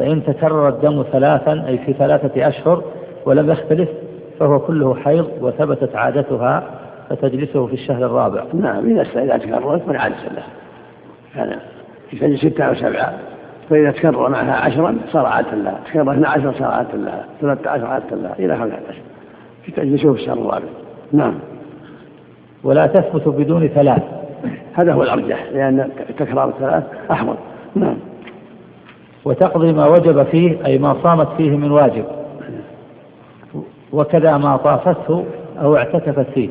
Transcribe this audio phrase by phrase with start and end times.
[0.00, 2.82] فإن تكرر الدم ثلاثا أي في ثلاثة أشهر
[3.26, 3.88] ولم يختلف
[4.38, 6.62] فهو كله حيض وثبتت عادتها
[7.08, 8.44] فتجلسه في الشهر الرابع.
[8.54, 10.42] نعم إذا إذا تكررت من عادة له.
[11.34, 11.58] كان
[12.12, 13.12] يجلس ستة أو سبعة.
[13.70, 15.80] فإذا تكرر معها عشرا صار عادة لها.
[15.86, 17.24] تكرر 12 صار عادة لها.
[17.40, 18.34] 13 عادة لها.
[18.38, 18.98] إلى 15
[19.76, 20.68] تجلسه في الشهر الرابع.
[21.12, 21.34] نعم.
[22.64, 24.02] ولا تثبت بدون ثلاث.
[24.74, 27.36] هذا هو الأرجح لأن تكرار الثلاث أحوط.
[27.74, 27.96] نعم.
[29.24, 32.04] وتقضي ما وجب فيه أي ما صامت فيه من واجب.
[33.92, 35.24] وكذا ما طافته
[35.62, 36.48] أو اعتكفت فيه.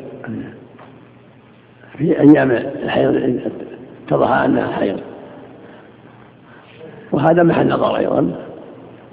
[1.97, 3.39] في أيام الحيض
[4.07, 4.99] اتضح أنها حيض
[7.11, 8.31] وهذا محل نظر أيضا.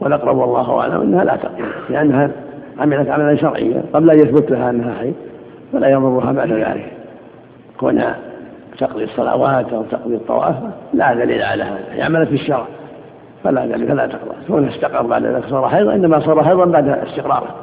[0.01, 2.31] والأقرب والله أعلم أنها لا تقضي لأنها
[2.79, 3.83] عملت عملا شرعيا.
[3.93, 5.15] قبل أن يثبت لها أنها حيض
[5.73, 6.93] فلا يضرها بعد ذلك.
[7.79, 8.19] كونها
[8.79, 10.57] تقضي الصلوات أو تقضي الطواف
[10.95, 11.85] لا دليل على هذا.
[11.91, 12.67] هي عملت في الشرع.
[13.47, 17.55] فلا ذلك فلا تقضى كونها استقر بعد ذلك صار حيضا إنما صار حيضا بعد استقراره.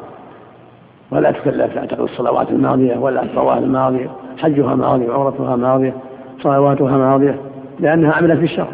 [1.12, 5.94] ولا تكلف تقضي الصلوات الماضية ولا الطواف الماضية حجها ماضي وعمرتها ماضية
[6.42, 7.40] صلواتها ماضية
[7.80, 8.68] لأنها عملت في الشرع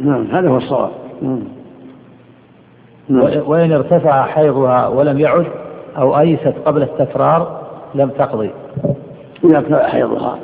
[0.00, 0.90] نعم هذا هو الصواب.
[1.22, 1.42] نعم.
[3.46, 5.46] وإن ارتفع حيضها ولم يعد
[5.96, 7.60] أو أيست قبل التكرار
[7.94, 8.50] لم تقضي.
[9.44, 10.38] إذا ارتفع حيضها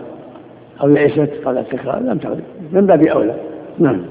[0.82, 2.42] أو يئست قبل التكرار لم تقضي.
[2.72, 3.34] من باب أولى.
[3.78, 4.02] نعم.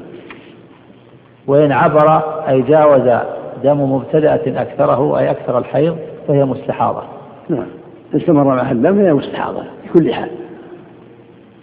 [1.47, 3.21] وإن عبر أي جاوز
[3.63, 7.03] دم مبتدأة أكثره أي أكثر الحيض فهي مستحاضة.
[7.49, 7.67] نعم.
[8.15, 10.29] استمر مع الدم فهي مستحاضة في كل حال.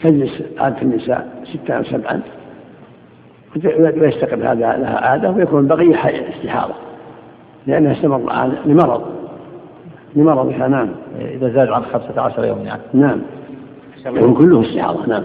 [0.02, 2.22] تجلس عادة النساء ستة أو سبعا
[3.76, 5.94] ويستقر هذا لها عادة ويكون البقية
[6.36, 6.74] استحاضة
[7.66, 8.18] لأنها استمر
[8.66, 9.02] لمرض.
[10.16, 10.88] لمرضها نعم.
[11.20, 13.20] إذا زاد عن خمسة عشر يوم يعني نعم.
[14.06, 15.22] يكون كله استحاضة نعم.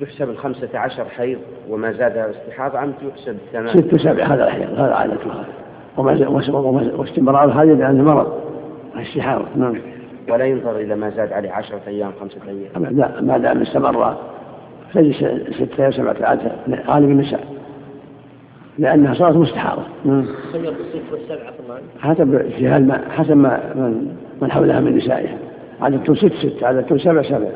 [0.00, 1.38] يحسب الخمسة عشر حيض
[1.70, 5.44] وما زاد استحاضة أم يحسب ثمان ست سبع هذا الحيض هذا عادتها
[6.98, 8.32] واستمرار هذا لأنه مرض
[8.96, 9.76] استحاضة نعم
[10.30, 12.96] ولا ينظر إلى ما زاد عليه عشرة أيام خمسة أيام.
[12.96, 14.16] لا ما دام استمر.
[14.94, 15.16] تجلس
[15.50, 16.52] ستة أو سبعة عادة
[16.86, 17.40] غالب النساء
[18.78, 19.82] لأنها صارت مستحاضة.
[20.04, 20.74] والسبعة
[22.00, 25.38] حسب اجتهاد حسب ما من, من حولها من نسائها.
[25.80, 27.48] عادة ست ست عادة سبع سبع.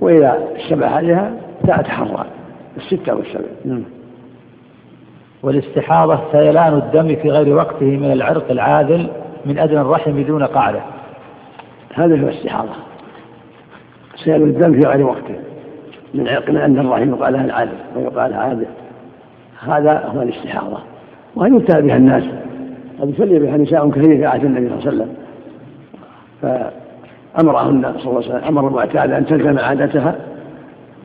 [0.00, 2.26] وإذا اشتبه عليها تتحرى
[2.76, 3.44] الستة والسبع.
[3.64, 3.82] نعم.
[5.42, 9.08] والاستحاضة سيلان الدم في غير وقته من العرق العادل
[9.46, 10.80] من أدنى الرحم دون قاعدة.
[11.94, 12.72] هذا هو الاستحاضة.
[14.16, 15.34] سيل الدم في غير وقته
[16.14, 18.66] من عرق أن الرحم يقال لها العادل ويقال عادل
[19.60, 20.78] هذا هو الاستحاضة.
[21.36, 22.24] وهل يبتلى بها الناس.
[23.00, 25.14] قد ابتلي بها نساء كثير في عهد النبي صلى الله عليه وسلم.
[26.42, 30.16] فأمرهن صلى الله عليه وسلم أمر المعتادة أن تلزم عادتها.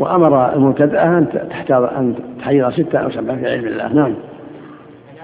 [0.01, 4.15] وأمر المبتدأة أن تحتاض أن تحيض ستة أو سبعة في علم الله نعم.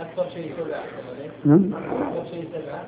[0.01, 0.83] أكثر شيء سبعة
[1.45, 1.71] نعم.
[1.73, 2.83] أكثر شيء سبعة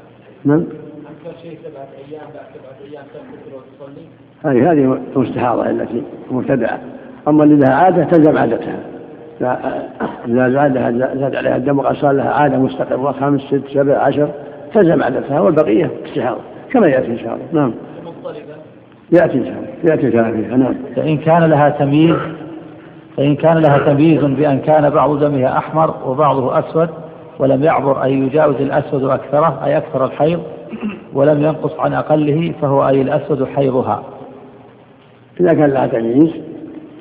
[0.46, 0.66] نعم.
[1.06, 4.06] أكثر شيء سبعة أيام بعد سبعة أيام تغتسل وتصلي.
[4.46, 6.80] هذه هذه المستحاضة التي مبتدأة
[7.28, 8.80] أما اللي لها عادة تلزم عادتها
[10.28, 10.74] إذا زاد
[11.20, 14.30] زاد عليها الدم وقد صار لها عادة مستقرة خمس ست سبع عشر
[14.74, 16.42] تلزم عادتها والبقية استحاضة
[16.72, 17.74] كما يأتي إن شاء الله نعم
[19.12, 19.54] يأتي
[19.84, 20.76] يأتي الكلام فيها نعم.
[20.96, 22.16] فإن كان لها تمييز
[23.18, 26.90] فإن كان لها تمييز بأن كان بعض دمها أحمر وبعضه أسود
[27.40, 30.44] ولم يعبر أي يجاوز الأسود أكثره أي أكثر الحيض
[31.14, 34.04] ولم ينقص عن أقله فهو أي الأسود حيضها.
[35.40, 36.32] إذا كان لها تمييز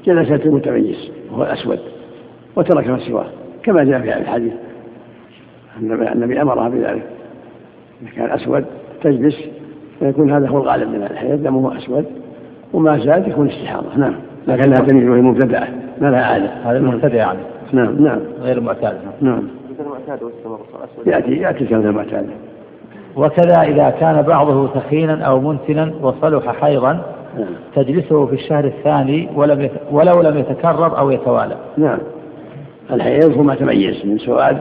[0.04, 1.78] جلست المتميز وهو الأسود
[2.56, 3.26] وترك ما سواه
[3.62, 4.52] كما جاء في الحديث.
[5.80, 7.06] النبي أمرها بذلك.
[8.02, 8.64] إذا كان أسود
[9.02, 9.36] تجلس
[9.98, 12.04] فيكون هذا هو الغالب من الحيض دمه أسود
[12.72, 13.96] وما زاد يكون استحاضة.
[13.96, 14.14] نعم.
[14.48, 15.68] لكن لها تمييز وهي مبتدعة.
[16.00, 16.50] ما لها عادة.
[16.64, 17.38] هذا المبتدع يعني.
[17.72, 18.20] نعم نعم.
[18.42, 18.96] غير المعتاد.
[19.20, 19.42] نعم.
[21.06, 22.26] يأتي يأتي كلام المعتاد.
[23.16, 26.92] وكذا إذا كان بعضه ثخينا أو منتنا وصلح حيضا
[27.38, 27.46] نعم.
[27.74, 29.72] تجلسه في الشهر الثاني ولم يت...
[29.90, 31.56] ولو لم يتكرر أو يتوالى.
[31.76, 31.98] نعم.
[32.92, 34.58] الحيض هو ما تميز من سواد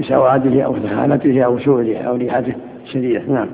[0.00, 2.54] بسواده أو ثخانته أو سوده أو ريحته
[2.84, 3.22] الشديدة.
[3.28, 3.48] نعم.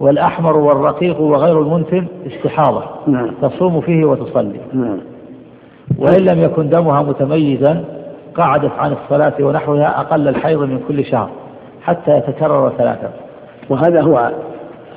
[0.00, 2.84] والأحمر والرقيق وغير المنتن استحاضة.
[3.06, 3.30] نعم.
[3.42, 4.60] تصوم فيه وتصلي.
[4.72, 4.98] نعم.
[5.98, 7.84] وإن لم يكن دمها متميزا
[8.34, 11.30] قعدت عن الصلاة ونحوها أقل الحيض من كل شهر
[11.82, 13.10] حتى يتكرر ثلاثة.
[13.70, 14.30] وهذا هو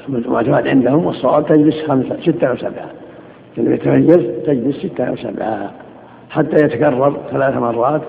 [0.10, 2.90] المعتمد عندهم والصواب تجلس خمسة ستة أو سبعة.
[3.58, 5.72] لم يتميز تجلس ستة أو سبعة
[6.30, 8.02] حتى يتكرر ثلاث مرات.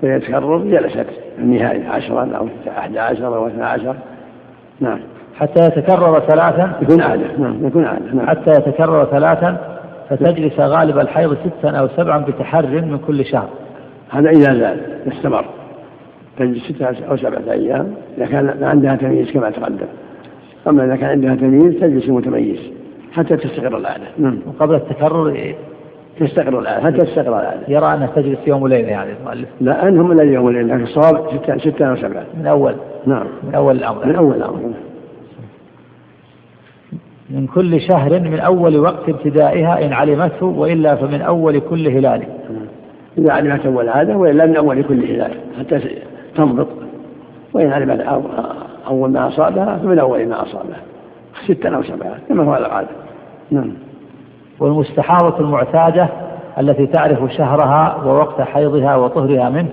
[0.00, 1.06] فيتكرر جلست
[1.38, 2.48] النهاية عشرا أو
[2.78, 3.94] أحد عشر أو اثنا عشر.
[4.80, 4.98] نعم.
[5.36, 6.72] حتى يتكرر ثلاثا.
[6.82, 8.26] يكون عادة نعم يكون عادة نعم.
[8.26, 9.56] حتى يتكرر ثلاثا
[10.10, 13.48] فتجلس غالب الحيض ستا أو سبعا بتحر من كل شهر.
[14.10, 14.80] هذا إذا زال
[15.12, 15.44] استمر
[16.38, 17.94] تجلس ستة أو سبعة أيام.
[18.18, 19.86] إذا كان عندها تمييز كما تقدم.
[20.68, 22.60] أما إذا كان عندها تمييز تجلس متميز
[23.12, 24.38] حتى تستقر العادة نعم.
[24.46, 25.54] وقبل التكرر
[26.20, 29.48] تستقر العادة حتى تستقر العادة يرى أنها تجلس يوم وليلة يعني المؤلف.
[29.60, 32.24] لا أنهم من اليوم وليلة لكن الصواب ستة, ستة أو سبعة.
[32.38, 32.74] من أول.
[33.06, 33.26] نعم.
[33.48, 34.06] من أول الأمر.
[34.06, 34.60] من أول الأمر.
[37.30, 42.22] من كل شهر من أول وقت ابتدائها إن علمته وإلا فمن أول كل هلال.
[43.18, 45.80] إذا علمت أول هذا وإلا من أول كل هلال حتى
[46.36, 46.66] تنضبط
[47.52, 48.00] وإن علمت
[48.88, 50.80] أول ما أصابها فمن أول ما أصابها.
[51.46, 52.88] ستة أو سبعة كما هو العادة.
[53.50, 53.72] نعم.
[54.60, 56.08] والمستحاضة المعتادة
[56.60, 59.68] التي تعرف شهرها ووقت حيضها وطهرها منه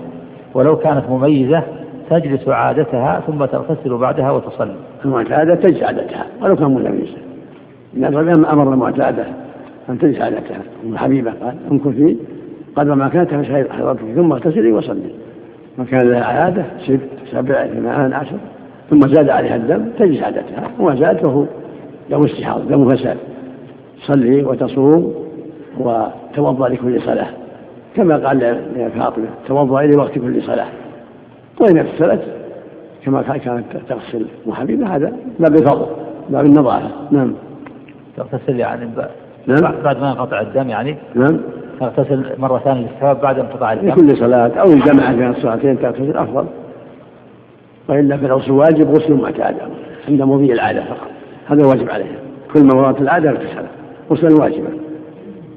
[0.54, 1.62] ولو كانت مميزة
[2.10, 4.74] تجلس عادتها ثم تغتسل بعدها وتصلي.
[5.04, 7.31] المعتادة تجلس عادتها ولو كان مميزة.
[7.94, 9.24] لأن الرجل أمر المعتادة
[9.88, 12.16] أن تجلس عادتها أم حبيبة قال امكثي
[12.76, 13.30] قدر ما كانت
[13.70, 15.10] حيضتك ثم اغتسلي وصلي.
[15.78, 17.00] وكان لها عادة ست
[17.32, 18.36] سبع ثمان عشر.
[18.90, 21.44] ثم زاد عليها الدم تجلس عادتها وما زاد فهو
[22.10, 23.16] دم استحاضة دم فساد
[24.02, 25.14] صلي وتصوم
[25.78, 27.28] وتوضأ لكل صلاة.
[27.96, 30.68] كما قال لفاطمه توضأ لوقت كل صلاة.
[31.60, 32.22] وإن اغتسلت
[33.04, 35.86] كما كانت تغسل محبيبه هذا باب الفضل
[36.30, 36.88] باب النظافة.
[37.10, 37.32] نعم.
[38.16, 38.90] تغتسل يعني
[39.46, 39.74] نعم.
[39.84, 40.96] بعد ما ينقطع الدم يعني.
[41.14, 41.40] نعم.
[41.80, 43.88] تغتسل مرة ثانية للثواب بعد انقطاع الدم.
[43.88, 46.46] لكل صلاة أو الجمع بين الصلاتين تغتسل أفضل.
[47.88, 49.56] وإلا فالغسل واجب غسل معتاد
[50.08, 51.08] عند مضي العادة فقط.
[51.46, 52.16] هذا واجب عليها
[52.54, 53.70] كل ما مرات العادة اغتسلت
[54.10, 54.70] غسلا واجبا.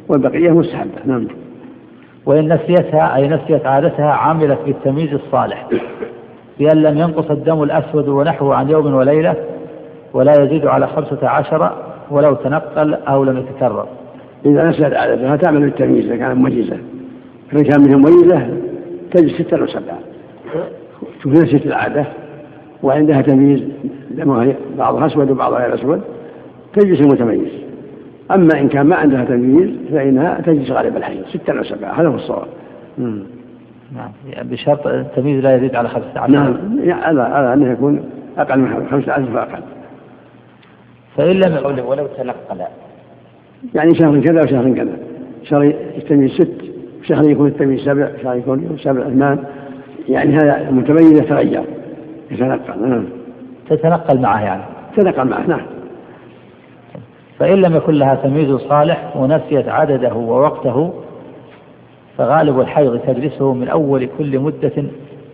[0.10, 0.92] والبقية مستحبة.
[1.06, 1.28] نعم.
[2.25, 5.68] وإن نسيتها أي نسيت عادتها عملت بالتمييز الصالح.
[6.60, 9.36] بأن لم ينقص الدم الأسود ونحوه عن يوم وليلة
[10.13, 11.72] ولا يزيد على خمسة عشر
[12.12, 13.88] ولو تنقل أو لم يتكرر.
[14.46, 16.78] إذا نسيت عادتها تعمل بالتمييز إذا كانت مميزة
[17.52, 18.48] فإن كان منها مميزة
[19.12, 20.00] تجد ستة أو سبعة.
[21.24, 22.06] شوف نسيت العادة
[22.84, 23.63] وعندها تمييز
[24.78, 26.02] بعضها أسود وبعضها غير أسود
[26.74, 27.50] تجلس المتميز
[28.31, 32.16] أما إن كان ما عندها تمييز فإنها تجلس غالب الحي ستة أو سبعة هذا هو
[32.16, 32.48] الصواب.
[32.98, 34.12] نعم.
[34.30, 36.31] يعني بشرط التمييز لا يزيد على خمسة عشر.
[36.31, 36.58] نعم.
[36.90, 38.04] على على أنه يكون
[38.38, 39.63] أقل من خمسة عشر فأقل.
[41.17, 42.62] فإن لم ولو تنقل.
[43.75, 44.97] يعني شهر كذا وشهر كذا.
[45.44, 45.63] شهر
[45.97, 46.62] يتميز ست
[47.03, 49.44] شهر يكون التمييز سبع شهر يكون سبع ثمان
[50.09, 51.63] يعني هذا متميز يتغير
[52.31, 52.89] يتنقل.
[52.89, 53.06] نعم.
[53.69, 54.63] تتنقل معه يعني.
[54.95, 55.65] تتنقل معه نعم.
[57.39, 60.94] فإن لم يكن لها تمييز صالح ونسيت عدده ووقته
[62.17, 64.85] فغالب الحيض تجلسه من أول كل مدة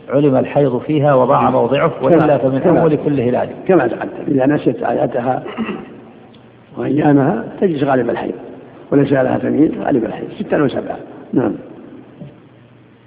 [0.09, 3.49] علم الحيض فيها وضاع موضعه وإلا فمن أول كل هلال.
[3.67, 4.09] كما تقدم.
[4.27, 5.43] إذا نسيت آياتها
[6.77, 8.33] وأيامها تجلس غالب الحيض
[8.91, 10.27] وليس لها تمييز غالب الحيض.
[10.39, 10.97] ستة وسبعة
[11.33, 11.51] نعم.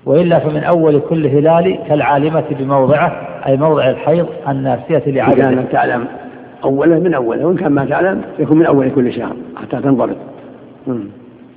[0.06, 6.05] وإلا فمن أول كل هلال كالعالمة بموضعه أي موضع الحيض الناسية لعدده كانت تعلم
[6.64, 10.17] أوله من أوله وإن كان ما تعلم يكون من أول كل شهر حتى تنضبط.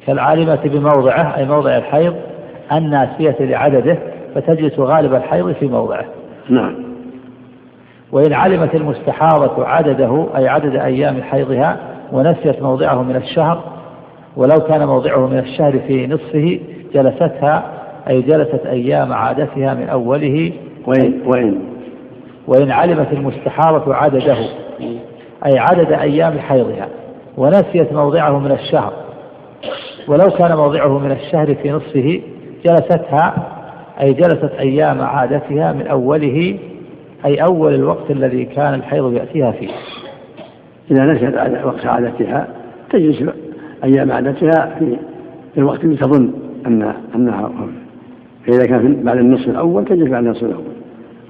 [0.07, 2.15] كالعالمة بموضعه أي موضع الحيض
[2.71, 3.97] الناسية لعدده
[4.35, 6.05] فتجلس غالب الحيض في موضعه.
[6.49, 6.75] نعم.
[8.11, 11.77] وإن علمت المستحاضة عدده أي عدد أيام حيضها
[12.11, 13.63] ونسيت موضعه من الشهر
[14.35, 16.59] ولو كان موضعه من الشهر في نصفه
[16.93, 17.63] جلستها
[18.09, 20.51] أي جلست أيام عادتها من أوله.
[20.87, 21.61] وإن وإن؟
[22.47, 24.37] وإن علمت المستحاضة عدده
[25.45, 26.87] أي عدد أيام حيضها
[27.37, 28.93] ونسيت موضعه من الشهر
[30.07, 32.21] ولو كان موضعه من الشهر في نصفه
[32.65, 33.56] جلستها
[34.01, 36.57] أي جلست أيام عادتها من أوله
[37.25, 39.69] أي أول الوقت الذي كان الحيض يأتيها فيه.
[40.91, 42.47] إذا نسيت وقت عادتها
[42.89, 43.23] تجلس
[43.83, 46.31] أيام عادتها في الوقت اللي تظن
[46.65, 47.51] أن أنها
[48.45, 50.63] فإذا كان بعد النصف الأول تجلس بعد النصف الأول.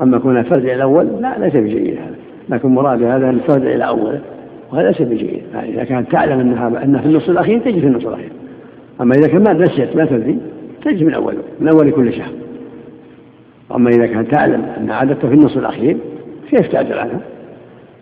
[0.02, 2.16] أما كونها ترجع الأول لا ليس بجيد هذا.
[2.50, 4.22] لكن مراد هذا أن ترجع إلى أوله
[4.72, 5.42] وهذا ليس بجيد.
[5.54, 8.32] يعني إذا كانت تعلم أنها أنها في النصف الأخير تجي في النصف الأخير.
[9.02, 10.38] أما إذا كان ما نسيت ما تدري
[10.86, 12.32] تجي من أول من أول كل شهر.
[13.76, 15.98] أما إذا كانت تعلم أن عادته في النصف الأخير
[16.50, 17.20] كيف تعجل عنها؟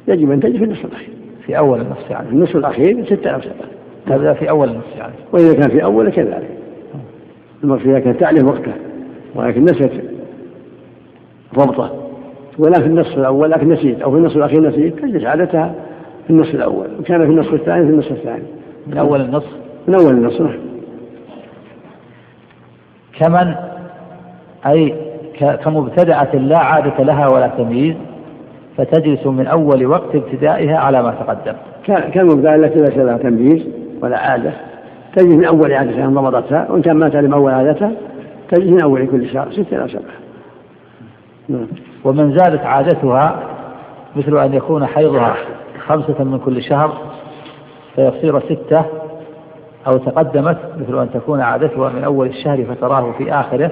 [0.08, 1.10] يجب أن تجي في النصف الأخير.
[1.46, 2.28] في أول النصف يعني.
[2.28, 5.14] في النصف الأخير ستة أو سبعة هذا في أول النصف يعني.
[5.34, 6.50] وإذا كان في أوله كذلك.
[7.64, 8.74] المرء إذا كانت تعلم وقته
[9.36, 9.92] ولكن نسيت
[11.56, 12.10] ضبطه
[12.60, 15.76] ولا في النصف الأول لكن نسيت أو في النصف الأخير نسيت تجلس عادتها
[16.28, 16.88] في النصف الأول.
[17.00, 18.44] وكان في النصف الثاني في النصف الثاني.
[18.88, 19.50] من أول النصف؟
[19.88, 20.60] من أول النصف نعم.
[23.20, 23.56] كمن
[24.66, 25.05] أي
[25.40, 27.96] كمبتدأة لا عادة لها ولا تمييز
[28.78, 31.54] فتجلس من أول وقت ابتدائها على ما تقدم.
[31.86, 33.68] كالمبتدأة التي ليس لها تمييز
[34.02, 34.52] ولا عادة.
[35.16, 37.92] تجلس من أول عادتها انضبطتها وإن كان ما تعلم أول عادتها
[38.52, 40.16] تجلس من أول كل شهر ستة أو سبعة.
[41.50, 41.68] نعم.
[42.04, 43.40] ومن زادت عادتها
[44.16, 45.36] مثل أن يكون حيضها
[45.88, 46.94] خمسة من كل شهر
[47.96, 48.86] فيصير ستة
[49.88, 53.72] أو تقدمت مثل أن تكون عادتها من أول الشهر فتراه في آخره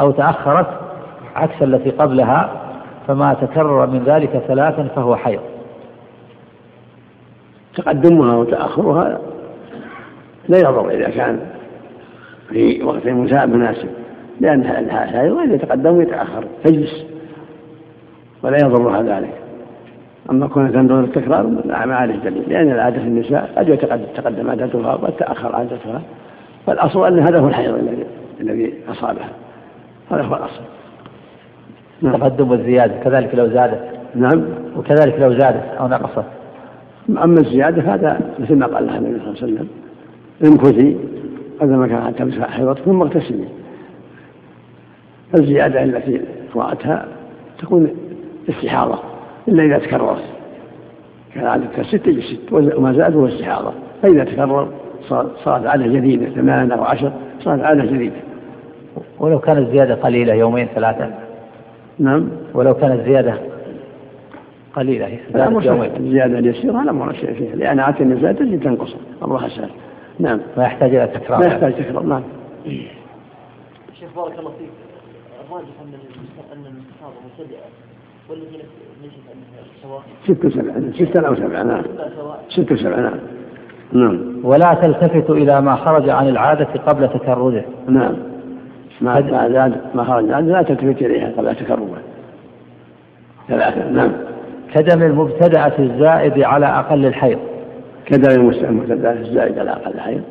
[0.00, 0.66] أو تأخرت
[1.36, 2.50] عكس التي قبلها
[3.08, 5.40] فما تكرر من ذلك ثلاثا فهو حيض
[7.76, 9.18] تقدمها وتأخرها
[10.48, 11.40] لا يضر إذا كان
[12.48, 13.88] في وقت مناسب
[14.40, 17.04] لأن الحائض وإذا يتقدم ويتأخر تجلس
[18.42, 19.34] ولا يضرها ذلك
[20.30, 25.12] أما كونها تنظر التكرار ما عليه دليل لأن العادة في النساء قد يتقدم عادتها وقد
[25.12, 26.02] تأخر عادتها
[26.66, 28.06] فالأصل أن هذا هو الحيض الذي
[28.40, 29.28] الذي أصابها
[30.10, 30.60] هذا هو الأصل.
[32.02, 32.94] التقدم والزيادة.
[33.04, 33.80] كذلك لو زادت.
[34.14, 34.44] نعم.
[34.76, 36.24] وكذلك لو زادت أو نقصت.
[37.08, 39.68] أما الزيادة هذا مثل ما قال النبي صلى الله عليه وسلم.
[40.44, 40.96] امكثي
[41.62, 43.44] هذا ما كان حتى تمسح حيضتك ثم اغتسلي.
[45.38, 46.20] الزيادة التي
[46.56, 47.06] رأتها
[47.58, 47.90] تكون
[48.48, 48.98] استحاضة.
[49.48, 50.22] إلا إذا تكررت.
[51.34, 53.72] كان عادتها ست ست وما زاد هو استحاضة.
[54.02, 54.68] فإذا تكرر
[55.44, 58.16] صارت عادة جديدة ثمان أو عشر صارت عادة جديدة
[59.20, 61.10] ولو كانت زيادة قليلة يومين ثلاثة.
[61.98, 62.28] نعم.
[62.54, 63.38] ولو كانت زيادة
[64.76, 67.56] قليلة يومين الزيادة اليسيرة لا مر شيء فيها.
[67.56, 68.96] لأن عادة النساء تجي تنقص.
[69.22, 69.70] الله سهل
[70.18, 70.40] نعم.
[70.56, 71.40] ما يحتاج إلى تكرار.
[71.40, 72.02] ما يحتاج تكرار.
[72.02, 72.22] نعم.
[74.00, 74.68] شيخ بارك الله فيك.
[75.48, 75.92] الراجح أن
[76.52, 77.58] أن المستحاضة مبتدئة.
[78.30, 78.46] والذي
[79.02, 81.82] نجد أنها سواء ست وسبع ستة أو سبعة نعم.
[82.48, 83.18] ست وسبعة نعم.
[83.92, 84.40] نعم.
[84.44, 88.16] ولا تلتفت إلى ما خرج عن العادة قبل تكرره نعم.
[89.00, 90.30] ما ما ما خرج.
[90.30, 91.98] عن لا تلتفت إليها قبل تكرره
[93.48, 93.90] ثلاثة.
[93.90, 94.12] نعم.
[94.74, 97.38] كدم المبتدأة الزائد على أقل الحيض.
[98.06, 100.22] كدم المبتدأة الزائد على أقل الحيض.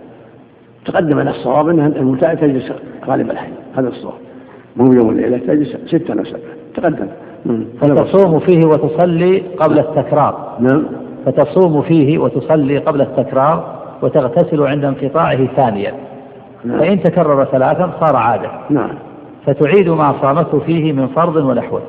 [0.85, 2.71] تقدم لنا الصواب أن المبتدأة تجلس
[3.05, 3.53] غالب الحيض.
[3.77, 4.13] هذا الصواب.
[4.75, 6.41] مو يوم الليلة تجلس ستة أو سبعة.
[6.75, 7.07] تقدم.
[7.81, 10.57] فتصوم فيه وتصلي قبل التكرار.
[10.59, 10.85] نعم.
[11.25, 15.93] فتصوم فيه وتصلي قبل التكرار وتغتسل عند انقطاعه ثانيا.
[16.69, 18.49] فإن تكرر ثلاثا صار عادة.
[18.69, 18.95] نعم.
[19.45, 21.81] فتعيد ما صامته فيه من فرض ونحوه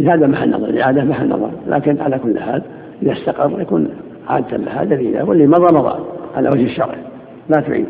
[0.00, 1.50] هذا محل نظر العادة محل نظر.
[1.66, 2.62] لكن على كل حال
[3.02, 3.88] إذا استقر يكون
[4.28, 5.98] عادة لها دليلا واللي مضى مضى.
[6.36, 6.94] على وجه الشرع.
[7.48, 7.86] لا تعيد.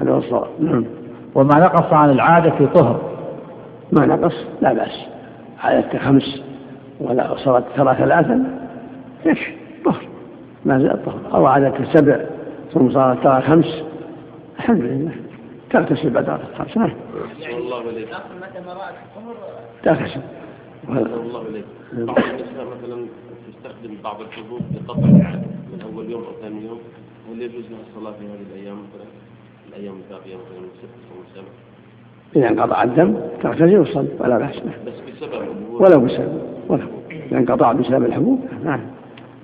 [0.00, 0.48] هذا هو الصواب.
[0.60, 0.84] نعم.
[1.34, 3.00] وما نقص عن العادة في طهر؟
[3.92, 5.06] ما نقص؟ لا بأس.
[5.62, 6.42] عادتك خمس
[7.00, 8.44] ولا صارت ترى ثلاثا
[9.26, 9.52] يكفي
[9.84, 10.02] طهر.
[10.64, 11.20] ما زال طهر.
[11.34, 12.20] أو عادتك سبع
[12.74, 13.82] ثم صارت ترى خمس.
[14.60, 15.12] الحمد لله.
[15.70, 16.92] تغتسل بعد خمس نعم.
[17.58, 18.08] الله إليك
[18.42, 19.36] متى الطهر
[19.82, 20.20] تغتسل.
[20.88, 22.18] الله إليك بعض
[22.58, 23.06] مثلا
[23.48, 26.80] تستخدم بعض الحبوب لقطع العادة من أول يوم أو ثاني يوم
[27.30, 29.08] هل يجوز لها الصلاة في هذه الأيام مثلا
[29.68, 31.48] الأيام الباقية مثلا من ست أو سبع
[32.36, 38.04] إذا انقطع الدم تغتسل وتصلي ولا بأس بس بسبب ولو بسبب ولو إذا انقطع بسبب
[38.04, 38.80] الحبوب نعم.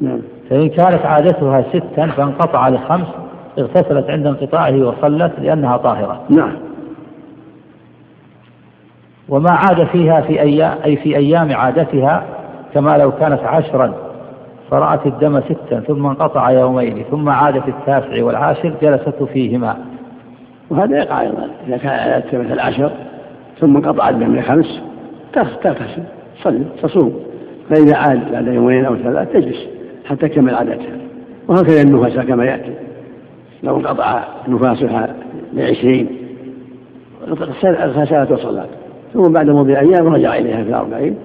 [0.00, 0.22] نعم.
[0.50, 3.25] فإن كانت عادتها ستا فانقطع لخمس
[3.58, 6.22] اغتسلت عند انقطاعه وصلت لأنها طاهرة.
[6.30, 6.52] نعم.
[9.28, 12.24] وما عاد فيها في أيام أي في أيام عادتها
[12.74, 13.92] كما لو كانت عشرا.
[14.70, 19.76] فرأت الدم ستا ثم انقطع يومين ثم عاد في التاسع والعاشر جلست فيهما.
[20.70, 21.48] وهذا يقع أيضا.
[21.68, 22.90] إذا كان عادتها مثل عشر
[23.60, 24.82] ثم انقطع الدم لخمس
[25.32, 26.02] تغتسل
[26.40, 27.20] تصلي تصوم.
[27.70, 29.66] فإذا عاد بعد يومين أو ثلاث تجلس
[30.04, 30.96] حتى تكمل عادتها.
[31.48, 32.85] وهكذا النفاس كما يأتي.
[33.62, 35.16] لو انقطع نفاسها
[35.54, 36.08] لعشرين
[37.28, 38.68] غسلت وصلت.
[39.14, 41.16] ثم بعد مضي أيام رجع إليها في الأربعين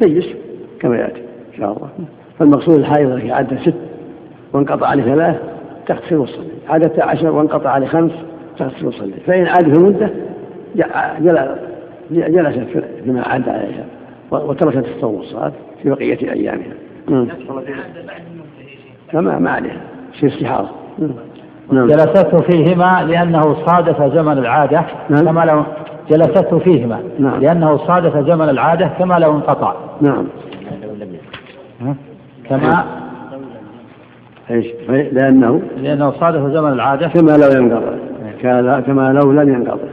[0.00, 0.26] تجلس
[0.80, 1.88] كما يأتي إن شاء الله.
[2.38, 3.74] فالمقصود الحائض عادت ست
[4.52, 5.36] وانقطع لثلاث
[5.86, 6.46] تغتسل وتصلي.
[6.68, 8.12] عادت عشر وانقطع لخمس
[8.58, 9.12] تغتسل وتصلي.
[9.26, 10.10] فإن عاد في مدة
[12.10, 13.84] جلست فيما عاد عليها
[14.30, 16.72] وتركت الصوم والصلاة في بقية أيامها.
[19.12, 19.80] فما ما عليها.
[20.12, 20.68] شيء استحاضة.
[21.72, 21.86] نعم.
[21.86, 25.24] جلسته فيهما لأنه صادف زمن العادة نعم.
[25.24, 25.64] كما لو
[26.10, 27.40] جلسته فيهما نعم.
[27.40, 29.74] لأنه صادف زمن العادة كما لو انقطع.
[30.00, 30.26] نعم.
[32.48, 32.84] كما
[34.50, 37.08] إيش؟ لأنه لأنه صادف زمن العادة.
[37.08, 38.80] كما لو ينقطع.
[38.80, 39.88] كما لو لم ينقطع.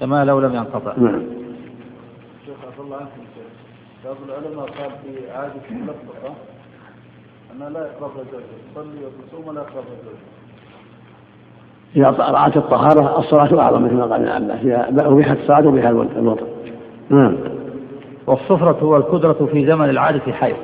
[0.00, 0.92] كما لو لم ينقطع.
[0.96, 1.22] نعم.
[2.46, 3.30] شيخ الله عنكم
[4.04, 6.34] بعض العلماء قال في عادة ملفقة
[7.56, 10.40] أنها لا يقربها زوجها تصلي وتصوم ولا يقربها زوجها
[11.96, 16.46] إذا رأت الطهارة الصلاة أعظم مثل ما قال ابن عباس إذا أبيحت الصلاة أبيح الوطن
[17.10, 17.36] نعم.
[18.26, 20.56] والصفرة والقدرة في زمن العادة حيض.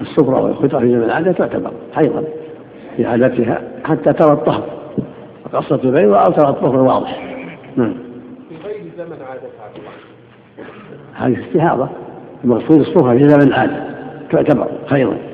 [0.00, 2.24] الصفرة والقدرة في زمن العادة تعتبر حيضا.
[2.96, 4.62] في عادتها حتى ترى الطهر.
[5.52, 7.36] قصة البيض أو ترى الطهر واضح.
[7.76, 7.94] نعم.
[8.48, 9.62] في غير زمن عادتها
[11.14, 11.88] هذه استحاضة
[12.44, 13.84] المقصود الصفرة في زمن العادة
[14.30, 15.31] تعتبر خيرا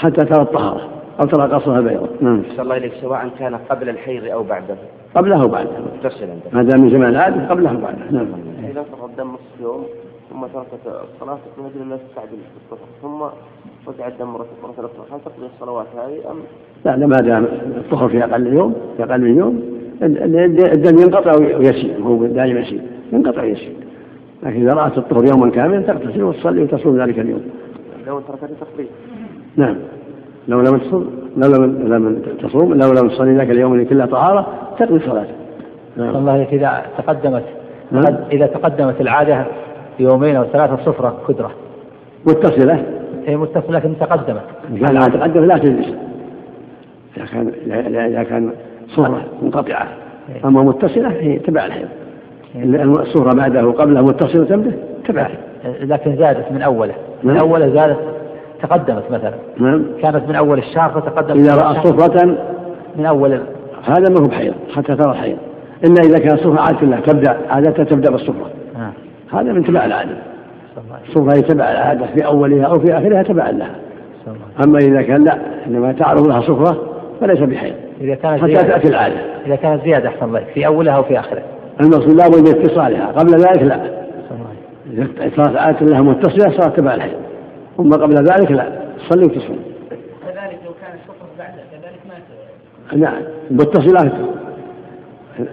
[0.00, 0.88] حتى ترى الطهارة
[1.20, 2.42] أو ترى قصرها البيضاء نعم.
[2.50, 4.76] صلى الله عليك سواء كان قبل الحيض أو بعده.
[5.14, 5.70] قبله وبعده.
[6.04, 7.98] متصلا ما دام من زمان العادة قبله وبعده.
[8.10, 8.26] نعم.
[8.70, 9.84] إذا فرغ الدم نصف يوم
[10.30, 13.22] ثم تركت الصلاة من أجل الناس تعدل الصفر ثم
[13.88, 16.36] رجع الدم مرة مرة أخرى هل تقضي الصلوات هذه أم؟
[16.84, 17.44] لا ما دام
[17.76, 19.62] الطهر في أقل يوم في أقل من يوم
[20.02, 22.80] الدم ينقطع ويسير هو دائما يسير
[23.12, 23.72] ينقطع ويسير
[24.42, 27.42] لكن إذا رأت الطهر يوما كاملا تغتسل وتصلي وتصوم ذلك اليوم.
[28.06, 28.86] لو تركت تقضي
[29.56, 29.76] نعم
[30.48, 34.46] لو لم تصوم لو لم لم تصوم لو لم تصلي ذاك اليوم اللي كله طهارة
[34.78, 35.34] تقضي صلاته
[35.96, 36.16] نعم.
[36.16, 37.44] الله إذا تقدمت
[37.92, 38.16] نعم.
[38.32, 39.46] إذا تقدمت العادة
[39.98, 41.50] يومين أو ثلاثة صفرة كدرة
[42.26, 42.84] متصلة
[43.26, 44.42] هي متصلة لكن تقدمت
[44.80, 45.94] كان تقدم لا تجلس
[47.16, 47.52] إذا كان
[48.06, 48.52] إذا كان
[48.88, 49.88] صورة منقطعة
[50.34, 50.48] إيه.
[50.48, 51.88] أما متصلة هي تبع الحيض
[52.56, 52.82] إيه.
[52.82, 54.72] الصورة بعده وقبله متصلة تبدأ
[55.08, 55.30] تبع
[55.80, 57.48] لكن زادت من أوله من نعم.
[57.48, 57.98] أوله زادت
[58.62, 59.34] تقدمت مثلا.
[59.58, 59.84] نعم.
[60.02, 61.74] كانت من أول الشهر فتقدمت إذا رأى.
[61.74, 62.36] صفرة
[62.96, 63.40] من أول
[63.84, 65.36] هذا ما هو بحيض حتى ترى الحيض
[65.84, 68.50] إلا إذا كان صفرة عادة لا تبدأ عادتها تبدأ بالصفرة.
[68.76, 68.92] آه.
[69.36, 73.52] هذا من تبع العادة الله الصفرة هي تبع العادة في أولها أو في آخرها تبعا
[73.52, 73.74] لها.
[74.66, 76.80] أما إذا كان لا إنما تعرض لها صفرة
[77.20, 77.74] فليس بحيض.
[78.00, 79.16] إذا كانت حتى تأتي العادة.
[79.46, 81.42] إذا كانت زيادة أحسن الله في أولها وفي آخرها.
[81.80, 83.06] المقصود لا بد من اتصالها.
[83.06, 83.80] قبل ذلك لا.
[84.86, 87.12] الله صارت عادة لها متصلة صارت تبع الحيض.
[87.80, 88.80] أما قبل ذلك لا.
[88.98, 89.58] تصلي وتصوم
[90.26, 93.22] كذلك لو كان السفر بعده كذلك ما نعم.
[93.50, 94.30] متصلة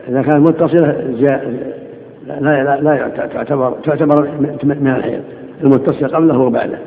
[0.07, 0.91] إذا كانت متصلة
[2.27, 4.31] لا لا لا تعتبر تعتبر
[4.63, 5.21] من الحيض.
[5.63, 6.79] المتصلة قبله وبعده.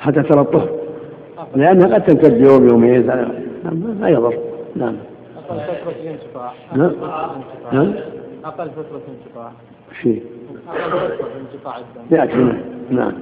[0.00, 0.68] حتى ترى الطهر.
[1.54, 3.06] لأنها قد تمتد يوم يومين.
[3.06, 4.38] نعم، ما يضر.
[4.76, 4.96] نعم.
[5.48, 6.52] أقل فترة انقطاع.
[6.76, 6.92] نعم.
[7.72, 7.94] نعم.
[8.44, 9.50] أقل فترة انقطاع.
[10.02, 10.22] شيء.
[10.68, 12.16] أقل فترة انقطاع الدم.
[12.16, 12.58] يأتي.
[12.90, 13.12] نعم.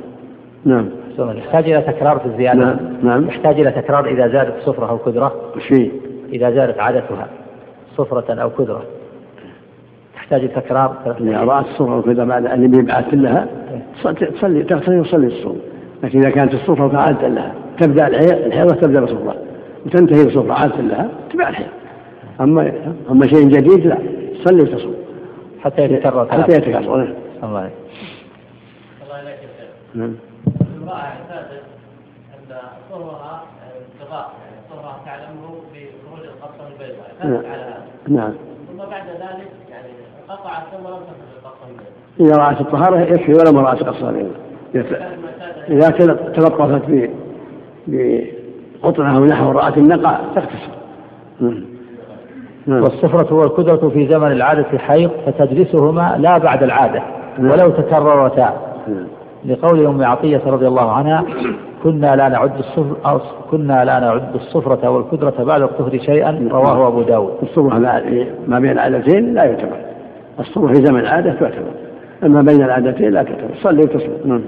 [0.66, 0.88] نعم.
[1.18, 2.64] يحتاج إلى تكرار في الزيادة.
[2.64, 3.28] نعم نعم.
[3.28, 5.34] يحتاج إلى تكرار إذا زادت صفرة أو كدرة
[5.69, 5.93] شيء.
[6.32, 7.28] إذا زادت عادتها
[7.97, 8.82] صفرة أو كدرة
[10.14, 11.17] تحتاج تكرار.
[11.21, 11.41] إذا.
[11.41, 13.47] رأت الصفرة وكذا بعد أن يبعث لها
[14.04, 15.60] تصلي تغتسل وتصلي الصوم.
[16.02, 19.36] لكن إذا كانت الصفرة كعادة لها تبدأ الحيض الحيضة تبدأ بصفرة.
[19.86, 21.67] وتنتهي بصفرة عادة لها تبع الحيض.
[22.41, 22.73] أما
[23.10, 23.99] أما شيء جديد لا
[24.45, 24.95] صلي وتصوم.
[25.60, 26.26] حتى يتكرر.
[26.30, 26.78] حتى يتكرر.
[27.43, 27.71] الله
[29.02, 29.47] الله فيك.
[29.95, 30.14] نعم.
[31.02, 31.63] اعتادت
[32.35, 32.56] أن
[32.91, 33.85] طهرها يعني
[34.71, 37.78] طهرها تعلمه بخروج القطة البيضاء اعتادت على هذا
[38.09, 38.32] نعم
[38.73, 39.89] ثم بعد ذلك يعني
[40.30, 43.82] انقطع ثم لم تخرج القطة البيضاء إذا رأت الطهارة يكفي ولا ما رأت
[45.23, 47.09] معتادة إذا تل- تلطفت ب
[47.87, 50.71] بقطنها ونحو رأت النقع تغتسل
[51.41, 51.65] نعم
[52.67, 52.82] نعم.
[52.82, 57.02] والصفرة والكدرة في زمن العادة حيض فتجلسهما لا بعد العادة
[57.39, 57.50] نعم.
[57.50, 58.61] ولو تكررتا.
[58.89, 59.06] نعم.
[59.44, 61.25] لقول أم عطية رضي الله عنها
[61.82, 63.20] كنا لا نعد الصفر
[63.50, 67.32] كنا لا نعد الصفرة والكدرة بعد الطهر شيئا رواه أبو داود.
[67.42, 68.02] الصبح ما-
[68.49, 69.76] ما بين العادتين لا يعتبر.
[70.40, 71.70] الصبح في زمن العادة تعتبر
[72.25, 74.42] أما بين العادتين لا تعتبر صلي وتصلي نعم.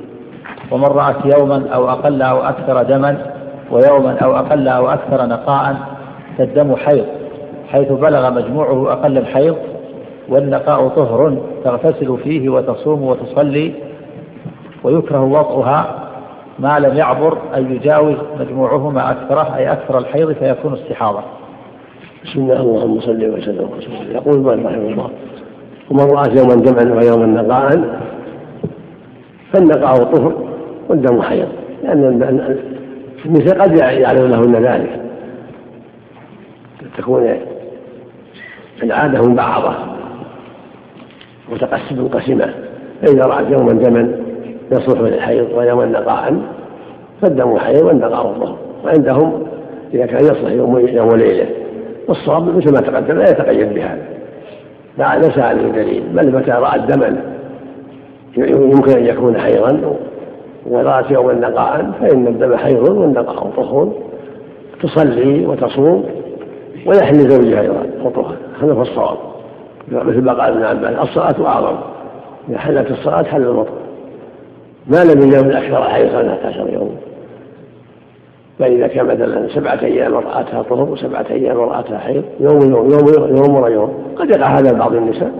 [0.71, 3.17] ومن رأت يوما أو أقل أو أكثر دما
[3.71, 5.77] ويوما أو أقل أو أكثر نقاء
[6.39, 7.05] فالدم حيض.
[7.69, 9.57] حيث بلغ مجموعه أقل الحيض
[10.29, 13.73] والنقاء طهر تغتسل فيه وتصوم وتصلي
[14.85, 16.09] ويكره وضعها
[16.59, 21.23] ما لم يعبر أن يجاوز مجموعهما أكثره أي أكثر الحيض فيكون استحاضة.
[22.25, 23.69] بسم الله اللهم صل وسلم
[24.11, 25.11] يقول المؤلف رحمه الله
[25.91, 27.99] ومن رأت يوما دمعا ويوما نقاء
[29.53, 30.49] فالنقاء طهر
[30.89, 31.49] والدم حيض.
[31.83, 32.05] لأن
[33.27, 35.01] النساء قد يعلم لهن ذلك.
[36.99, 37.39] تكون
[38.83, 39.75] العادة مبعضة
[41.53, 42.55] متقسم منقسمة
[43.03, 44.28] فإذا رأت يوما دما
[44.73, 46.37] يصلح للحيض ويوما نقاء
[47.23, 49.43] فالدم حيض والنقاء طهر وعندهم
[49.95, 51.47] إذا كان يصلح يوم يوم وليلة.
[52.09, 54.03] والصواب مثل ما تقدم لا يتقيد بهذا.
[54.99, 57.21] لا ليس عليه دليل بل متى رأت دما
[58.37, 59.97] يمكن أن يكون حيضا.
[60.67, 63.93] ورأت يوما نقاء فإن الدم حيض والنقاء طهر
[64.83, 66.05] تصلي وتصوم
[66.87, 69.17] ويحل زوجها أيضا خطوها هذا هو الصواب.
[69.93, 71.77] مثل ما قال ابن عباس الصلاة أعظم.
[72.49, 73.88] إذا حلت الصلاة حل الوطن
[74.89, 76.97] ما لم يجاوز أكثر حيضا 13 يوم
[78.59, 83.55] فإذا كان مثلا سبعة أيام رأتها طهر وسبعة أيام رأتها حيض يوم يوم يوم يوم
[83.55, 84.15] ورا يوم.
[84.17, 85.33] قد يقع هذا لبعض النساء.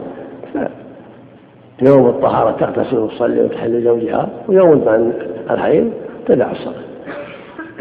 [1.87, 5.13] يوم الطهارة تغتسل وتصلي وتحل زوجها ويوم
[5.51, 5.91] الحيض
[6.27, 6.83] تدع الصلاة.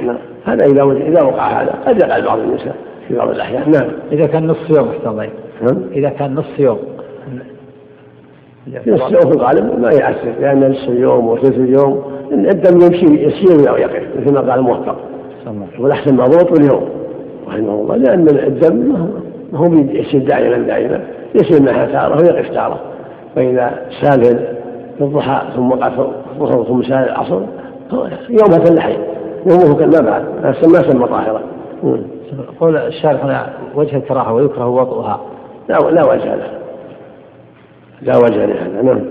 [0.02, 0.18] نعم.
[0.46, 2.76] هذا إذا إذا وقع هذا قد يقع لبعض النساء
[3.08, 3.72] في بعض الأحيان.
[3.72, 3.90] نعم.
[4.12, 5.30] إذا كان نصف يوم الله
[5.62, 5.82] نعم.
[5.92, 6.80] إذا كان نصف يوم.
[8.84, 14.04] في نصف في الغالب ما يأثر لأن نصف اليوم وثلث اليوم الدم يمشي يسير ويقف
[14.20, 14.96] مثل ما قال الموفق.
[15.80, 16.90] والأحسن مضبوط اليوم
[17.48, 18.94] رحمه الله لأن الدم
[19.54, 21.02] ما هو يسير دائما دائما.
[21.36, 22.80] يسير معها تارة ويقف تارة
[23.36, 24.22] فإذا سال
[24.98, 27.42] في الضحى ثم وقع الظهر ثم سال العصر
[28.30, 28.98] يومها كاللحية
[29.46, 31.42] يومه كما بعد ما سمى طاهرا
[32.60, 35.22] قول الشارح هنا وجه الكراهة ويكره وضعها.
[35.70, 36.67] لا لا وجه له.
[38.02, 39.02] لا وجه لهذا نعم.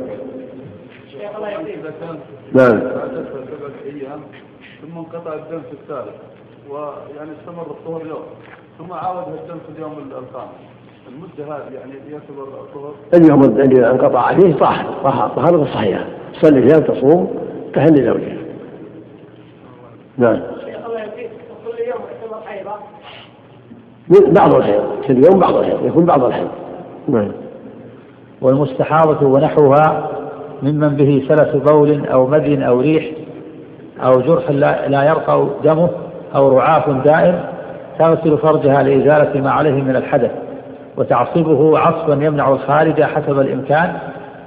[2.52, 2.80] نعم.
[3.84, 4.20] أيام
[4.82, 6.14] ثم انقطع الدم في الثالث
[6.70, 8.22] ويعني استمر الطهر يوم
[8.78, 10.50] ثم عاود الدم في اليوم الخامس
[11.08, 17.34] المدة هذه يعني يعتبر الطهر اليوم الذي انقطع فيه طهر طهارة صحيحة تصلي فيها تصوم
[17.74, 18.36] تهني زوجها
[20.18, 20.40] نعم.
[21.64, 22.72] كل يوم يعتبر حيضة؟
[24.32, 26.48] بعض الحيض كل يوم بعض الحيض يكون بعض الحيض.
[27.08, 27.45] نعم.
[28.46, 30.08] والمستحاضة ونحوها
[30.62, 33.04] ممن به سلس بول أو مدي أو ريح
[34.04, 34.50] أو جرح
[34.88, 35.88] لا يرقى دمه
[36.34, 37.40] أو رعاف دائم
[37.98, 40.30] تغسل فرجها لإزالة ما عليه من الحدث
[40.96, 43.92] وتعصبه عصبا يمنع الخارج حسب الإمكان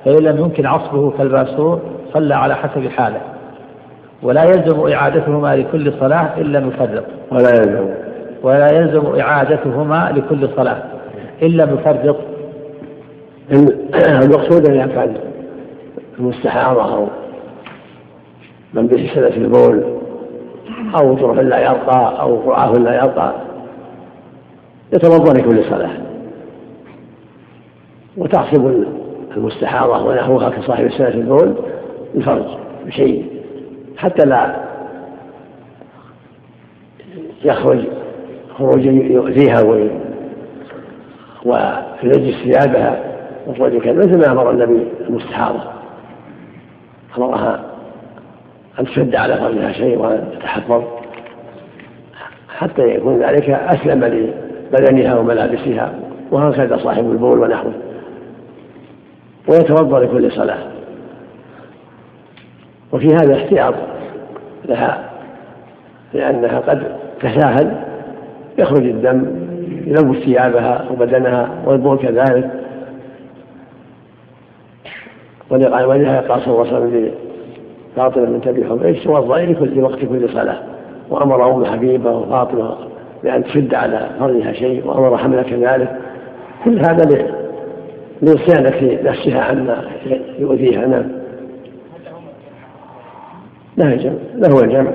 [0.06, 1.80] فإن لم يمكن عصبه كالباسور
[2.14, 3.22] صلى على حسب حاله
[4.24, 7.90] ولا يلزم إعادتهما لكل صلاة إلا مفرق ولا يلزم.
[8.44, 10.84] ولا يلزم إعادتهما لكل صلاة
[11.42, 12.18] إلا مفرق
[14.24, 15.14] المقصود أن يفعل
[16.20, 17.08] المستحاضة أو
[18.74, 19.84] من به سلة البول
[20.96, 23.34] أو جرح لا يرقى أو رعاف لا يرقى
[24.94, 25.92] يتوضأ لكل صلاة
[28.18, 28.84] وتعصب
[29.38, 31.56] المستحاضة ونحوها كصاحب سلة البول
[32.16, 32.46] الفرج
[32.86, 33.26] بشيء
[33.98, 34.56] حتى لا
[37.44, 37.80] يخرج
[38.58, 39.62] خروجا يؤذيها
[41.46, 43.09] وينجس ثيابها
[43.50, 45.60] وخروج كذا مثل ما أمر النبي المستحاضة.
[47.18, 47.64] أمرها
[48.80, 50.84] أن تشد على فرجها شيء وأن تتحفظ.
[52.58, 54.04] حتى يكون ذلك أسلم
[54.74, 55.94] لبدنها وملابسها.
[56.32, 57.74] وهكذا صاحب البول ونحوه.
[59.48, 60.60] ويتوضأ لكل صلاة.
[62.92, 63.74] وفي هذا احتياط
[64.66, 65.10] لها.
[66.14, 67.84] لأنها قد تساهل.
[68.58, 69.26] يخرج الدم
[69.86, 72.59] يلوث ثيابها وبدنها والبول كذلك.
[75.52, 77.12] ولهذا قال صلى الله عليه وسلم
[77.94, 80.58] لفاطمة بنت أبي حبيش توضئي لكل وقت كل صلاة.
[81.10, 82.76] وأمر أم حبيبة وفاطمة
[83.24, 85.98] بأن تشد على فرجها شيء وأمر حملها كذلك.
[86.66, 87.26] كل هذا
[88.22, 89.84] لصيانة نفسها عما
[90.40, 90.88] يؤذيها.
[90.88, 91.06] نعم.
[93.78, 94.18] له الجمع
[94.50, 94.92] له الجمع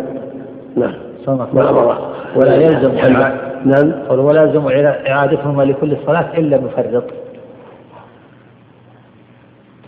[0.76, 0.94] نعم.
[2.36, 2.94] ولا يلزم
[3.64, 3.92] نعم.
[4.10, 4.68] ولا يلزم
[5.08, 6.60] إعادتهما لكل صلاة إلا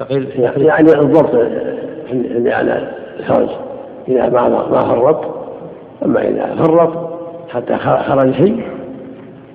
[0.00, 1.34] مفرط يعني الضبط
[2.10, 2.88] اللي على
[3.20, 3.48] الفرج
[4.08, 5.34] إذا ما ما فرط
[6.04, 7.16] أما إذا فرط
[7.48, 8.64] حتى خرج شيء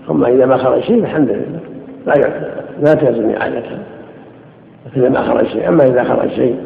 [0.09, 1.59] أما إذا ما خرج شيء فالحمد لله.
[2.05, 2.13] لا
[2.79, 3.79] لا تلزم إعادتها
[4.97, 6.59] إذا ما خرج شيء أما إذا خرج شيء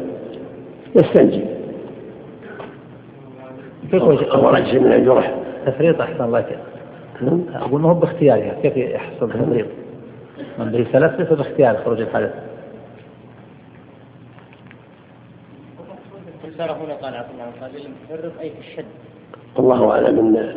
[0.94, 1.44] يستنجي.
[3.90, 5.34] كيف خرج شيء من الجرح.
[5.66, 6.44] تفريط أحسن الله
[7.54, 9.66] أقول ما هو باختيارها كيف يحصل تفريط؟
[10.58, 12.30] من به ثلاث ليس باختيار خروج الحدث.
[16.58, 18.84] صار هنا قال عبد الله قال أي في الشد.
[19.58, 20.56] الله أعلم أن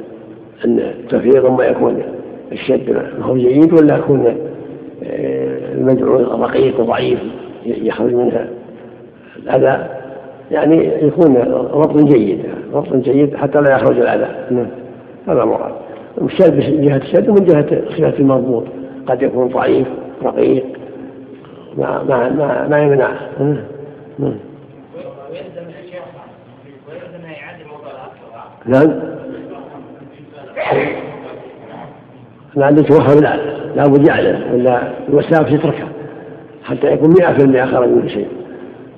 [0.65, 2.03] أن التفريط ما يكون
[2.51, 4.25] الشد هو جيد ولا يكون
[5.03, 7.19] آه، المدعو رقيق وضعيف
[7.65, 8.47] يخرج منها؟
[9.37, 9.87] الأذى
[10.51, 11.37] يعني يكون
[11.73, 12.39] ربط جيد
[12.73, 14.55] ربط جيد حتى لا يخرج الأذى.
[14.55, 14.67] نعم.
[15.27, 15.73] هذا المراد
[16.21, 18.63] الشد من جهة الشد ومن جهة خلاف المضبوط.
[19.07, 19.87] قد يكون ضعيف
[20.23, 20.65] رقيق
[21.77, 23.11] ما ما ما, ما يمنع
[28.69, 29.09] نعم.
[32.57, 33.35] عندي توهم لا
[33.75, 35.87] لا بد يعلم ولا الوساوس يتركها
[36.63, 38.27] حتى يكون 100% خرج من شيء.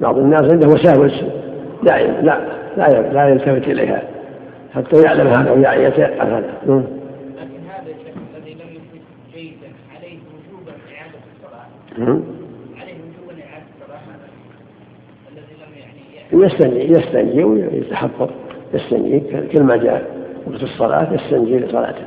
[0.01, 1.23] بعض الناس عنده وساوس
[1.83, 2.39] لا لا
[2.77, 4.01] لا لا يلتفت إليها.
[4.73, 7.91] حتى يعلم هذا ويتيقن هذا لكن هذا
[8.37, 9.01] الذي لم يكن
[9.33, 11.65] جيدا عليه وجوبا اعاده الصلاة
[12.81, 13.99] عليه وجوبا اعاده الصلاة
[15.31, 18.29] الذي لم يعني يستنجي يستنجي ويتحفظ
[18.73, 19.19] يستنجي
[19.51, 22.05] كل جاء وقت الصلاة يستنجي لصلاته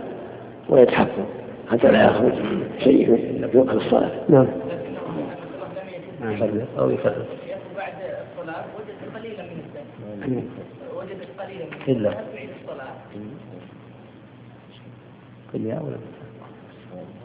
[0.68, 1.24] ويتحفظ
[1.70, 2.33] حتى لا يخرج
[2.79, 3.16] شيء
[3.53, 4.46] في وقت الصلاة نعم.
[6.79, 7.27] أو يفرق.
[7.77, 7.92] بعد
[8.38, 9.62] الصلاة وجد قليلا من
[10.27, 10.44] الدم
[10.96, 12.92] وجدت قليلا من إلا تعيد الصلاة
[15.53, 15.96] كلها ولا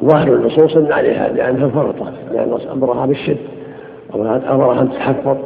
[0.03, 3.37] ظاهر النصوص إن عليها لأنها فرطة لأن أمرها بالشد
[4.15, 5.37] أمرها أن تتحفظ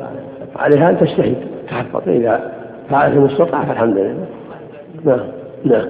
[0.56, 4.26] عليها أن تجتهد تحفظ إذا فعلت المستطاع فالحمد لله.
[5.04, 5.20] نعم
[5.64, 5.88] نعم.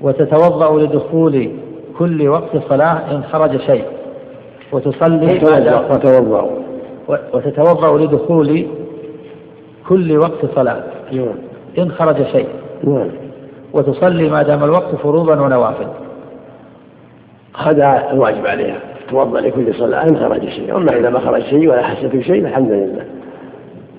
[0.00, 1.50] وتتوضأ لدخول
[1.98, 3.84] كل وقت صلاة إن خرج شيء.
[4.72, 6.50] وتصلي وتوضأ
[7.32, 7.98] وتتوضأ.
[7.98, 8.66] لدخول
[9.88, 11.34] كل وقت صلاة نعم.
[11.78, 12.48] إن خرج شيء.
[12.84, 13.10] نعم.
[13.72, 15.86] وتصلي ما دام الوقت فروضا ونوافل.
[17.56, 18.78] هذا الواجب عليها.
[19.10, 20.76] توضأ لكل صلاة إن خرج شيء.
[20.76, 23.04] أما إذا ما خرج شيء ولا حست بشيء فالحمد لله.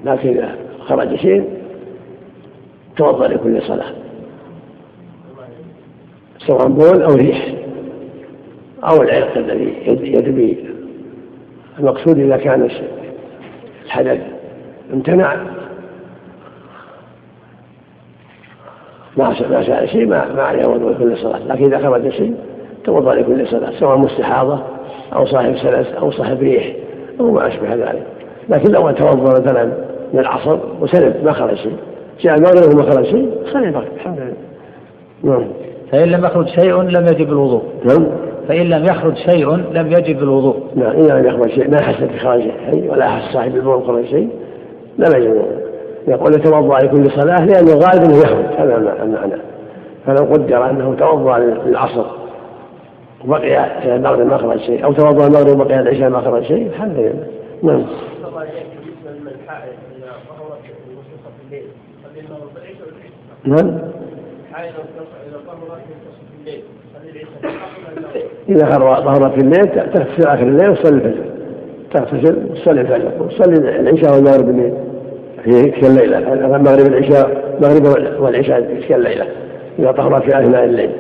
[0.06, 0.43] لكن
[0.88, 1.50] خرج شيء
[2.97, 3.91] توضأ لكل صلاة.
[6.38, 7.54] سواء بول أو ريح
[8.84, 10.65] أو العرق الذي يدبي.
[11.80, 12.69] المقصود إذا كان
[13.86, 14.21] الحدث
[14.93, 15.36] امتنع.
[19.17, 21.39] ما سأل شيء ما ما عليه وضوء لكل صلاة.
[21.47, 22.36] لكن إذا خرج شيء
[22.84, 24.63] توضأ لكل صلاة سواء مستحاضة
[25.13, 26.76] أو صاحب سلس أو صاحب ريح
[27.19, 28.08] أو ما أشبه ذلك.
[28.50, 31.78] لكن لو توضأ مثلا من العصر وسلم ما خرج شيء.
[32.22, 33.32] جاء المغرب وما خرج شيء.
[33.54, 34.34] صلي المغرب الحمد لله.
[35.24, 35.48] نعم.
[35.91, 37.63] فإن لم يخرج شيء لم يجب الوضوء.
[37.86, 38.08] نعم.
[38.48, 40.56] فإن لم يخرج شيء لم يجب الوضوء.
[40.76, 44.30] نعم إذا لم يخرج شيء ما حس بخراج شيء ولا حس صاحب البول خرج شيء
[44.98, 45.67] لم يجب الوضوء
[46.08, 48.46] يقول يتوضأ لكل صلاة لأنه غالب أنه يخرج.
[48.58, 49.41] هذا المعنى
[50.06, 52.06] فلو قدر أنه توضأ للعصر
[53.26, 57.28] وبقي المغرب ما خرج شيء أو توضأ المغرب وبقي العشاء ما خرج شيء الحمد لله.
[57.63, 57.84] نعم.
[63.43, 63.78] نعم.
[68.50, 71.26] إذا ظهرت في الليل تغتسل آخر الليل وتصلي الفجر.
[71.93, 73.12] تغتسل وتصلي الفجر.
[73.19, 74.73] وتصلي العشاء والمغرب الليل.
[75.43, 76.17] في تلك الليلة.
[76.34, 79.26] المغرب العشاء المغرب والعشاء في تلك الليلة.
[79.80, 80.91] إذا طهرت في أثناء الليل.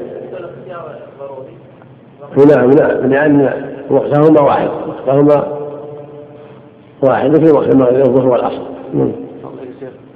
[2.37, 3.53] نعم نعم لأن
[3.89, 4.67] وقتهما واحد.
[4.67, 5.57] وقتهما
[7.03, 8.61] واحد مثل وقت المغرب الظهر والعصر
[8.93, 9.11] نعم.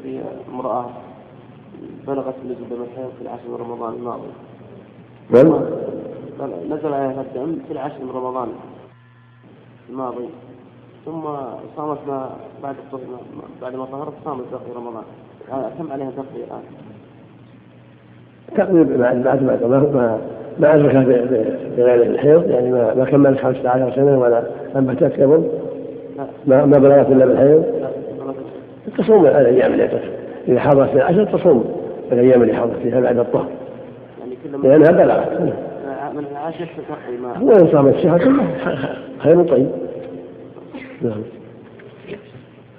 [0.03, 0.19] في
[0.53, 0.85] امرأة
[2.07, 4.27] بلغت نسبة من في العشر من رمضان الماضي.
[5.29, 5.61] نعم
[6.69, 8.47] نزل عليها الدم في العشر من رمضان
[9.89, 10.29] الماضي.
[11.05, 11.21] ثم
[11.77, 12.29] صامت ما
[12.63, 12.75] بعد
[13.61, 15.03] بعد ما طهرت صامت باقي رمضان.
[15.77, 16.63] كم عليها تقضي الآن؟
[18.57, 20.21] تقضي بعد بعد ما ما
[20.59, 20.95] ما أدرك
[21.77, 24.43] بغير الحيض يعني ما ما كملت 15 سنة ولا
[24.75, 25.49] أنبتت قبل؟
[26.47, 27.63] ما ما بلغت إلا بالحيض؟
[28.97, 30.01] تصوم الأيام اللي
[30.47, 31.80] إذا حضرت العشر تصوم.
[32.11, 33.47] الأيام اللي حضرت فيها بعد الطهر.
[34.63, 35.41] لأنها بلغت.
[36.15, 37.53] من العاشر تقضي ما.
[37.53, 38.45] وإن صامت الشهر كله
[39.19, 39.69] خير طيب.
[41.01, 41.21] نعم.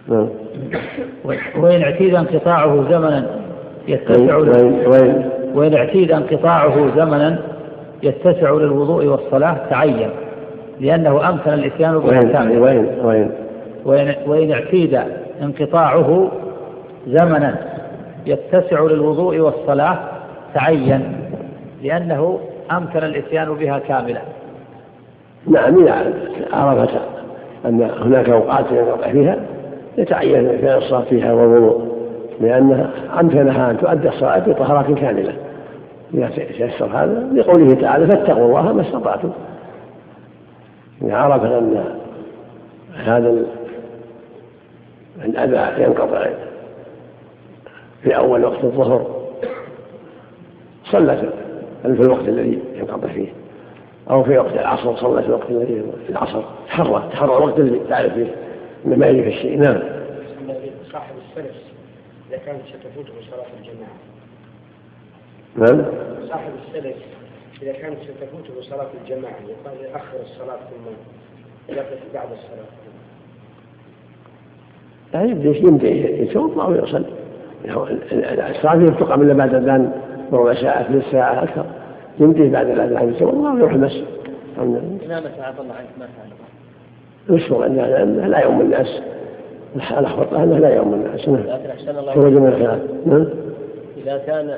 [0.09, 0.29] نعم.
[1.57, 3.27] وإن اعتيد انقطاعه زمنا
[3.89, 7.39] يتسع وين وين وإن اعتيد انقطاعه زمنا
[8.03, 10.11] يتسع للوضوء والصلاة تعين
[10.81, 13.31] لأنه أمكن الإتيان وين وين وين
[13.85, 15.01] وإن, وإن اعتيد
[15.43, 16.31] انقطاعه
[17.07, 17.72] زمنا
[18.27, 19.99] يتسع للوضوء والصلاة
[20.55, 21.17] تعين
[21.83, 22.41] لأنه
[22.73, 24.21] أمكن الإتيان بها كاملة.
[25.47, 26.13] نعم إذا
[26.53, 27.01] عرفت
[27.65, 29.37] أن هناك أوقات ينقطع فيها
[29.99, 31.93] يتعين فعل الصلاة فيها والوضوء
[32.41, 35.33] لأنها أمكنها أن تؤدي الصلاة بطهارة كاملة.
[36.15, 39.31] إذا تيسر هذا لقوله تعالى فاتقوا الله ما استطعتم.
[41.03, 41.85] إذا عرف أن
[43.05, 43.35] هذا
[45.25, 46.27] الأذى ينقطع
[48.03, 49.23] في أول وقت الظهر.
[50.85, 51.35] صلت
[51.83, 53.29] في الوقت الذي ينقطع فيه.
[54.11, 56.43] أو في وقت العصر صلى في الوقت الذي في العصر.
[56.67, 58.35] تحرى تحرى الوقت الذي تعرف فيه.
[58.85, 59.59] ما يجي في الشيء.
[59.59, 59.83] نعم.
[60.93, 61.57] صاحب السلف
[62.31, 63.97] إذا كانت ستفوته صلاة الجماعة.
[65.57, 65.85] نعم.
[66.29, 66.97] صاحب السلف
[67.63, 70.95] إذا كانت ستفوته صلاة الجماعة يقال يأخر الصلاة ثم
[71.75, 72.67] يقف بعد الصلاة.
[75.15, 77.05] لا يبدأ يمدي؟ يتوضأ ويصلي
[77.65, 79.93] الصلاة تقام إلا بعد الأذان
[80.33, 81.65] ربع ساعة ثلث ساعة أكثر.
[82.19, 83.09] يمديه بعد الأذان.
[83.09, 84.05] يتوضأ ويروح المسجد.
[84.59, 89.03] إمامة عفى الله عنك ما يشهر أنه لا يؤم الناس.
[89.77, 91.29] الأخبط أنه لا يؤم الناس.
[91.29, 91.43] نعم.
[91.43, 93.27] لكن الله خروج من الخلاف نعم.
[93.97, 94.57] إذا كان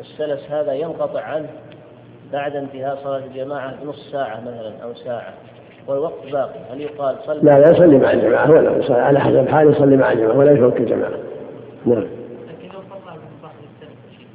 [0.00, 1.46] السلس هذا ينقطع عنه
[2.32, 5.32] بعد انتهاء صلاة الجماعة نص ساعة مثلا أو ساعة
[5.86, 9.96] والوقت باقي هل يقال صلي؟ لا لا يصلي مع الجماعة ولا على حسب حاله يصلي
[9.96, 11.10] مع الجماعة ولا يفوت الجماعة.
[11.86, 13.00] نعم لكن لو صلى
[13.42, 14.26] صاحب السلف شيء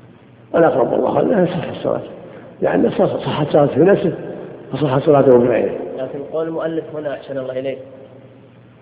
[0.53, 2.01] والأقرب والله أنها تصح الصلاة.
[2.61, 4.13] لأن صحت صلاته في نفسه
[4.71, 7.77] فصحت صلاته بغيره لكن قول المؤلف هنا أحسن الله إليك.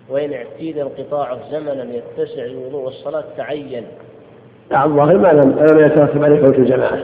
[0.09, 3.83] وإن اعتيد انقطاعه زمنا يتسع الوضوء والصلاة تعين.
[4.71, 6.99] الظاهر ما لم لم يترتب عليه فوت الجماعة.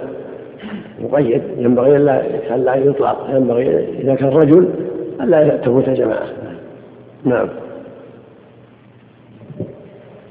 [1.00, 1.42] مقيد.
[1.58, 3.28] ينبغي الا الا يطلق.
[3.30, 4.70] ينبغي إذا كان رجل
[5.22, 6.28] الا تفوت الجماعة.
[7.24, 7.50] نعم.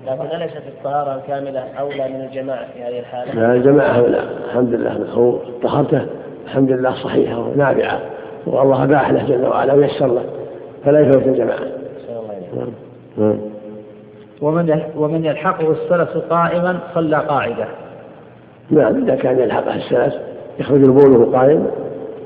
[0.06, 5.06] لكن أليست الطهارة الكاملة أولى من الجماعة في هذه الحالة؟ لا الجماعة لا الحمد لله
[5.12, 6.06] هو طهارته
[6.44, 8.00] الحمد لله صحيحة ونافعة
[8.46, 10.24] والله أباح له جل وعلا ويسر له
[10.84, 11.58] فلا يفوت الجماعة.
[12.08, 12.68] الله نعم.
[13.18, 13.38] نعم.
[14.42, 17.66] ومن ومن يلحقه السلس قائما صلى قاعدة.
[18.70, 20.18] نعم إذا كان يلحقه السلس
[20.58, 21.66] يخرج البول قائم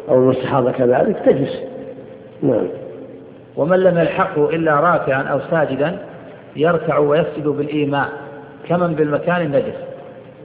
[0.09, 1.59] أو المستحاضة كذلك تجلس.
[2.43, 2.69] نعم.
[3.57, 5.99] ومن لم يلحقه إلا راكعا أو ساجدا
[6.57, 8.09] يركع ويسجد بالإيماء
[8.69, 9.75] كمن بالمكان النجس.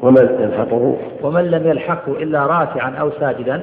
[0.01, 0.97] ومن يلحقه.
[1.23, 3.61] ومن لم يلحقه إلا راكعا أو ساجدا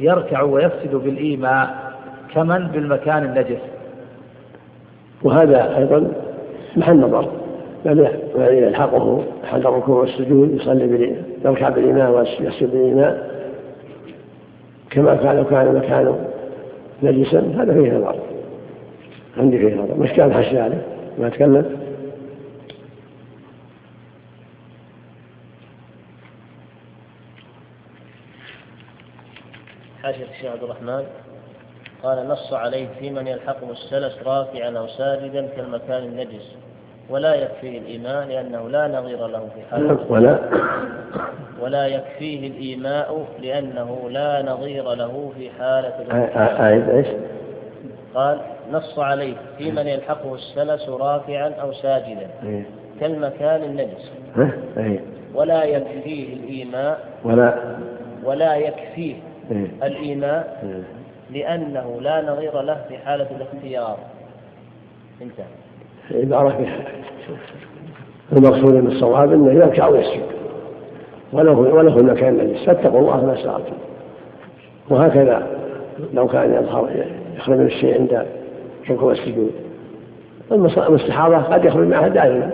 [0.00, 1.92] يركع ويسجد بالإيماء
[2.34, 3.60] كمن بالمكان النجس.
[5.22, 6.12] وهذا أيضا
[6.76, 7.28] محل نظر.
[7.84, 13.32] بل يلحقه حال الركوع والسجود يصلي يركع بالإيماء ويسجد بالإيماء
[14.90, 16.18] كما كان لو كان مكانه
[17.02, 18.14] نجسا هذا فيه نظر.
[19.38, 19.94] عندي فيه نظر.
[19.98, 20.82] مش كان حشي عليه
[21.18, 21.92] ما تكلم؟
[30.02, 31.04] حاشية الشيخ عبد الرحمن.
[32.02, 36.56] قال نص عليه في من يلحقه السلس رافعا أو ساجدا كالمكان النجس
[37.10, 40.38] ولا يكفيه الإيماء لأنه لا نظير له في حالة ولا؟
[41.60, 45.94] ولا يكفيه الإيماء لأنه لا نظير له في حالة
[46.68, 47.06] آية إيش؟
[48.14, 48.40] قال
[48.72, 52.62] نص عليه في من يلحقه السلس رافعا أو ساجدا إيه.
[53.00, 54.12] كالمكان النجس.
[54.78, 55.00] إيه.
[55.34, 57.76] ولا يكفيه الإيماء ولا.
[58.24, 59.14] ولا يكفيه
[59.50, 59.66] إيه.
[59.82, 60.62] الإيماء
[61.30, 63.98] لأنه لا نظير له في حالة الاختيار.
[65.22, 66.22] انتهى.
[66.22, 66.68] عبارة في
[68.36, 70.22] المقصود من الصواب أنه يركع ويسجد.
[71.32, 72.64] وله وله المكان النجس.
[72.64, 73.74] فاتقوا الله ما استطعتم.
[74.90, 75.46] وهكذا
[76.14, 77.06] لو كان يظهر
[77.36, 78.26] يخرج من الشيء عند
[78.90, 79.50] الركوع والسجود
[80.52, 82.50] المستحاضة قد يخرج معها دائما.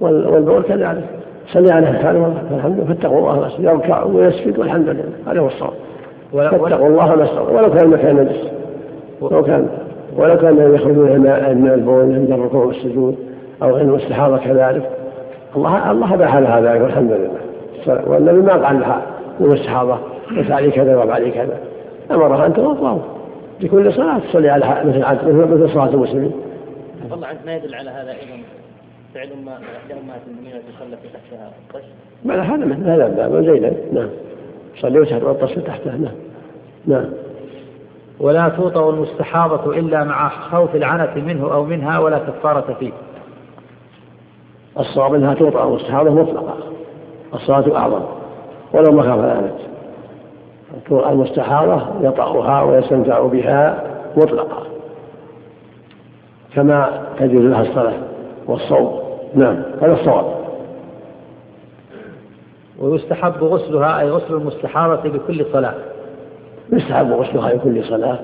[0.00, 1.04] والبول كذلك.
[1.52, 5.04] صلي على حاله والحمد لله فاتقوا الله يركع ويسجد والحمد لله.
[5.26, 5.72] هذا هو الصواب.
[6.32, 8.48] فاتقوا الله ما استطاعوا ولو كان المكان نجس
[9.22, 9.68] لو كان
[10.16, 13.16] ولو كان يخرج من البول عند الركوع والسجود
[13.62, 14.90] أو عند الاستحاضه كذلك.
[15.56, 17.38] الله الله أباح لها ذلك والحمد لله.
[18.06, 19.02] والنبي ما قال لها
[19.40, 19.98] الاستحاضه
[20.38, 21.58] افعلي كذا وافعلي كذا.
[22.10, 23.00] أمرها أن تتوضا
[23.60, 26.32] لكل صلاة تصلي على مثل مثل مثل صلاة المسلمين.
[27.10, 28.42] والله عنك ما يدل على هذا أيضا
[29.14, 31.86] فعل ما امهات المؤمنين تصلى في تحتها الطش.
[32.24, 33.32] بل هذا مثل هذا الباب
[33.92, 34.08] نعم.
[34.80, 36.14] صلي وتحت والطش تحته نعم.
[36.86, 37.10] نعم.
[38.20, 42.92] ولا توطأ المستحاضة إلا مع خوف العنة منه أو منها ولا كفارة فيه.
[44.78, 46.54] الصواب أنها توطأ المستحاضة مطلقة.
[47.34, 48.02] الصلاة أعظم
[48.72, 49.52] ولو ما خاف العنة.
[50.90, 53.82] المستحاضة يطأها ويستمتع بها
[54.16, 54.66] مطلقة
[56.54, 57.98] كما تجوز لها الصلاة
[58.46, 59.00] والصوم.
[59.34, 60.38] نعم هذا الصواب.
[62.78, 65.74] ويستحب غسلها أي غسل المستحاضة بكل صلاة.
[66.72, 68.18] يستحب غسلها بكل صلاة.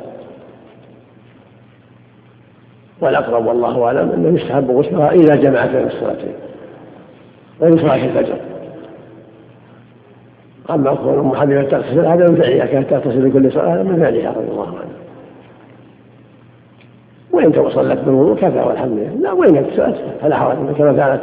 [3.01, 6.35] والأقرب والله أعلم أنه يستحب غسلها إذا جمعت بين الصلاتين
[7.61, 8.54] غير صلاة الفجر.
[10.71, 14.31] أما كون أم حبيبة تغتسل؟ هذا من فعلها كانت تغتسل لكل صلاة هذا من فعلها
[14.31, 15.05] رضي الله عنها
[17.33, 19.15] وإن صلت بالوضوء كفى والحمد لله.
[19.21, 21.23] لا وإن اغتسلت فلا حرج كما كانت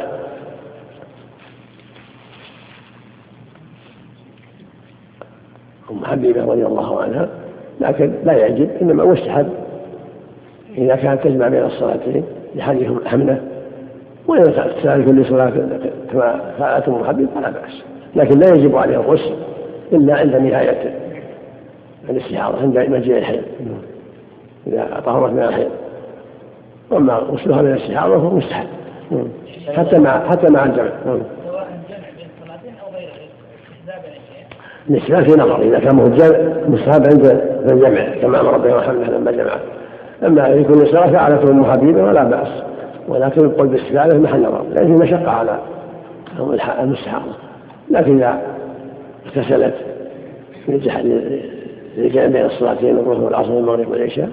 [5.90, 7.28] أم حبيبة رضي الله عنها
[7.80, 9.48] لكن لا يعجب إنما مستحب.
[10.78, 12.24] إذا كانت تجمع بين الصلاتين
[12.54, 13.42] لحديث حمله
[14.26, 15.52] وإذا تغتسل كل صلاة
[16.12, 17.91] كما فعلت أم حبيبة فلا بأس.
[18.16, 19.34] لكن لا يجب عليه الغسل
[19.92, 20.94] إلا عند نهاية
[22.10, 23.42] الاستحاضة عند مجيء الحيض
[24.66, 25.70] إذا طهرت من الحيض
[26.92, 28.66] أما غسلها من الاستحاضة فهو مستحب.
[29.76, 30.90] حتى مع حتى مع الجمع.
[31.04, 33.08] سواء الجمع بين الصلاتين أو غير
[34.88, 35.62] الاستحباب في نظر.
[35.62, 35.96] إذا كان
[36.68, 37.26] مستحب عند
[37.72, 39.52] الجمع كما أمر به محمد لما جمع
[40.26, 42.48] أما إذا كل صلاة فعلته أم حبيبة ولا بأس.
[43.08, 44.64] ولكن يقول باستحبابه محل نظر.
[44.70, 45.58] لأن في مشقة على
[46.80, 47.32] المستحاضة.
[47.92, 48.40] لكن إذا
[49.26, 49.74] اغتسلت
[51.96, 54.28] للجمع بين الصلاتين الظهر والعصر والمغرب والعشاء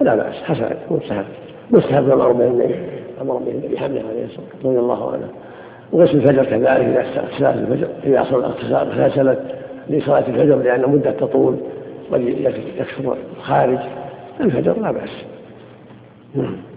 [0.00, 0.34] فلا بأس.
[0.34, 1.24] حسن مستحب.
[1.70, 2.74] مستحب أمر به النبي
[3.22, 5.28] أمر به النبي حمله عليه الصلاة والسلام رضي الله عنه.
[5.92, 8.20] وغسل الفجر كذلك إذا اغتسلت الفجر إذا
[8.72, 9.40] اغتسلت
[9.90, 11.56] لصلاة الفجر لأن مدة تطول
[12.12, 12.20] قد
[12.78, 13.78] يكثر الخارج
[14.40, 15.24] الفجر لا بأس.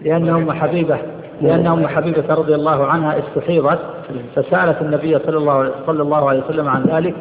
[0.01, 0.97] لأن أم حبيبة.
[1.41, 3.79] لأن أم حبيبة رضي الله عنها استحيضت
[4.35, 7.15] فسألت النبي صلى الله صلى الله عليه وسلم عن ذلك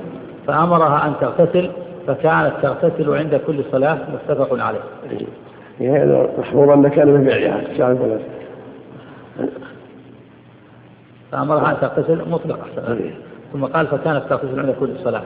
[0.46, 1.70] فأمرها أن تغتسل
[2.06, 4.80] فكانت تغتسل عند كل صلاة متفق عليه.
[5.80, 7.60] يعني محفوظ أن كان من فعلها
[11.32, 12.66] فأمرها أن تغتسل مطلقة
[13.52, 15.22] ثم قال فكانت تغتسل عند كل صلاة.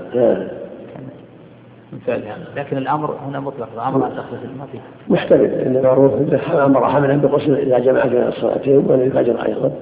[2.07, 4.78] فعلها لكن الأمر هنا مطلق فأمرها أن تغتسل ما فيه.
[5.09, 6.12] محتمل إن المعروف
[6.51, 9.72] أمر حملا بغسل إذا جمع بين الصلاتين وللفجر أيضا.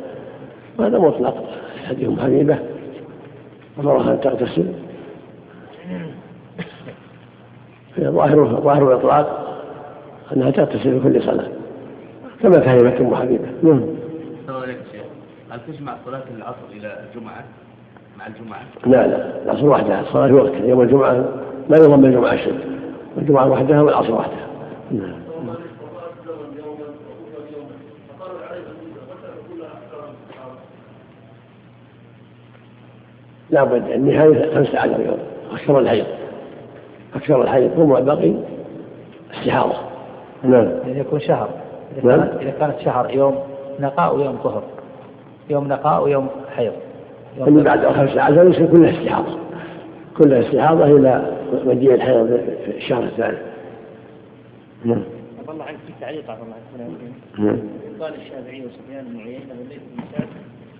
[0.78, 1.44] وهذا مطلق
[1.88, 2.58] حديث حبيبة.
[3.78, 4.66] أمرها أن تغتسل.
[8.00, 9.58] ظاهر ظاهر الإطلاق
[10.36, 11.48] أنها تغتسل في كل صلاة.
[12.42, 13.46] كما فهمت أم حبيبة.
[13.62, 13.84] نعم.
[14.40, 15.02] السلام عليكم شيخ.
[15.50, 17.44] هل تجمع صلاة العصر إلى الجمعة؟
[18.18, 19.42] مع الجمعة؟ لا لا.
[19.44, 21.24] العصر وحدها الصلاة وقت يوم الجمعة
[21.72, 22.58] ما يضم الجمعة شيء
[23.18, 24.46] الجمعة وحدها والعصر وحدها.
[24.90, 25.22] نعم.
[33.50, 35.18] لابد النهاية خمسة عشر يوم
[35.52, 36.06] أكثر الحيض.
[37.14, 38.34] أكثر الحيض ثم الباقي
[39.34, 39.74] استحاضة
[40.42, 40.68] نعم.
[40.86, 41.48] يعني يكون شهر.
[41.96, 42.20] إذا نعم.
[42.20, 43.38] كانت, إذا كانت شهر يوم
[43.80, 44.62] نقاء ويوم طهر.
[45.50, 46.72] يوم نقاء ويوم حيض.
[47.46, 49.38] اللي بعد خمسة عشر يصير كلها استحاضة
[50.18, 52.26] كلها استحاضة إلى مجيء الحيض
[52.64, 53.38] في الشهر الثاني.
[54.84, 55.02] نعم.
[55.52, 56.90] الله عنك في تعليق عفوا الله عنك
[57.38, 57.58] نعم.
[58.00, 60.28] قال الشافعي وسفيان بن عيينة والليث بن سعد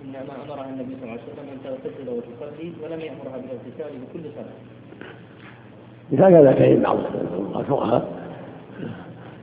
[0.05, 6.27] إنما أمرها النبي صلى الله عليه وسلم أن تغتسل وتصلي ولم يأمرها بالإغتسال بكل صلاه.
[6.27, 6.97] هكذا كان بعض
[7.59, 8.07] الفقهاء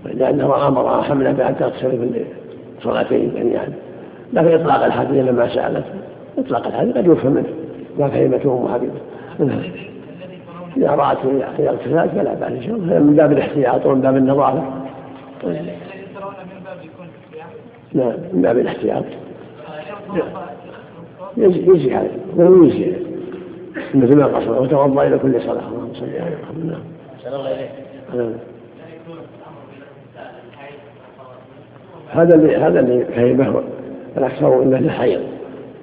[0.05, 2.25] لأنه أمر حملا بأن تغتسل في
[2.83, 3.73] صلاتين جميعا.
[4.33, 5.85] لكن إطلاق الحديث لما سألت
[6.39, 7.49] إطلاق الحديث قد يفهم منه.
[7.99, 9.90] ما فهمته أم حبيبة
[10.77, 11.19] إذا رأت
[11.57, 12.99] في اغتسال فلا بأس إن شاء الله.
[12.99, 14.63] من باب الاحتياط ومن باب النظافة.
[17.95, 19.05] نعم من باب الاحتياط.
[21.37, 22.97] يجي يجي هذا ولو يجي.
[23.95, 25.69] مثل ما قصر وتوضأ إلى كل صلاة.
[25.69, 26.65] اللهم صل على محمد.
[26.65, 26.81] نعم.
[28.15, 28.33] نعم.
[32.11, 33.63] هذا اللي هذا اللي فهمه
[34.17, 35.21] الأكثر إنه الحيض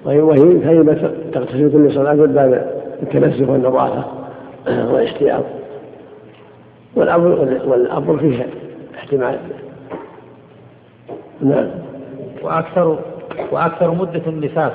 [0.06, 2.72] وهي وهي فهمت تغتسل كل صلاة من باب
[3.04, 4.04] التنزه والنظافة.
[4.92, 5.44] والاحتياط
[6.96, 8.48] والامر والأمر فيه
[8.96, 9.40] احتمال.
[11.42, 11.68] نعم.
[12.42, 13.00] وأكثر
[13.52, 14.72] وأكثر مدة النفاس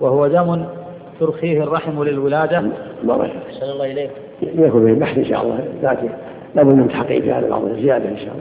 [0.00, 0.64] وهو دم
[1.20, 2.60] ترخيه الرحم للولادة.
[3.04, 4.10] ما رأيك؟ أحسن الله إليك.
[4.42, 5.58] يكون به بحث إن شاء الله.
[5.82, 6.08] لكن
[6.54, 8.34] لابد من تحقيق في هذا بعض الزياده إن شاء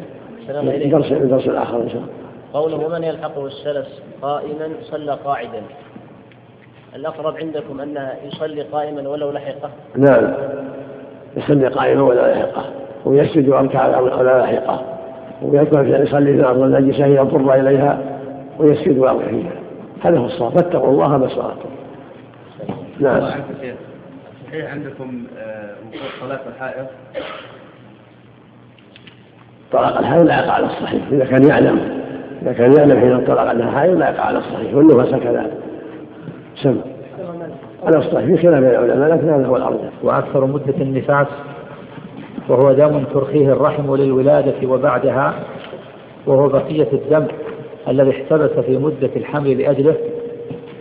[0.49, 0.75] الله.
[0.75, 0.93] إليك.
[1.11, 2.13] الدرس الآخر إن شاء الله.
[2.53, 5.61] قوله ومن يلحقه السلس قائما صلى قاعدا.
[6.95, 9.69] الأقرب عندكم أنه يصلي قائما ولو لحقه.
[9.95, 10.33] نعم.
[11.37, 12.65] يصلي قائما ولا يحقه
[13.05, 14.81] ويسجد ويركع ولا يحقه
[15.41, 17.99] ويذكر في يصلي في الأرض النجسه يضر إليها
[18.59, 19.51] ويسجد ويركع فيها.
[20.01, 20.51] هذا هو الصواب.
[20.51, 21.69] فاتقوا الله ما استطعتم.
[22.99, 23.43] الله نعم.
[24.47, 26.85] صحيح عندكم آه، وقوف صلاة الحائض؟
[29.71, 31.01] طلاق الحائض لا يقع على الصحيح.
[31.11, 31.97] إذا كان يعلم
[32.41, 35.57] إذا كان يعلم حين طلق انها حائض لا يقع على الصحيح والنفس كذلك
[36.55, 36.81] سمع
[37.87, 39.89] على الصحيح في خلاف بين العلماء لكن هذا هو الأرجح.
[40.03, 41.27] وأكثر مدة النفاس
[42.49, 45.33] وهو دم ترخيه الرحم للولادة وبعدها
[46.27, 47.25] وهو بقية الدم
[47.87, 49.95] الذي احتبس في مدة الحمل لأجله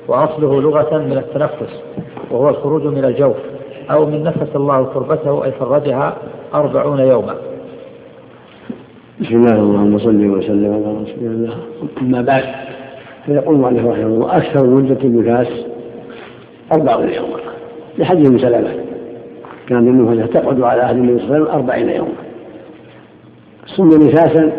[0.08, 1.82] وأصله لغة من التنفس
[2.30, 3.36] وهو الخروج من الجوف
[3.90, 6.16] أو من نفس الله كربته أي فرجها
[6.54, 7.34] أربعون يوما.
[9.20, 11.54] بسم الله اللهم صل وسلم على رسول الله.
[12.02, 12.44] أما بعد.
[13.26, 15.65] فيقول المؤلف رحمه الله أكثر مدة النفاس
[16.72, 17.38] أربعون يوما.
[17.98, 18.74] لحديث ام سلمه
[19.68, 22.12] كان النفاس تقعد على عهد النبي صلى الله عليه وسلم أربعين يوما.
[23.66, 24.52] سمي نفاسا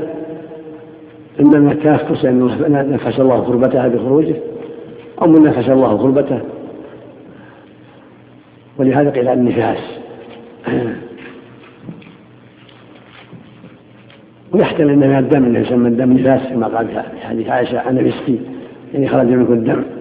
[1.40, 4.36] إما من التنفس لأنه نفس الله كربتها بخروجه
[5.22, 6.40] أو من نفس الله كربته
[8.78, 9.78] ولهذا قيل النفاس.
[14.54, 18.42] ويحتمل من الدم انه يسمى الدم نفاس كما قال في حديث عائشة أنا مسكين
[18.94, 19.97] يعني خرج منكم الدم.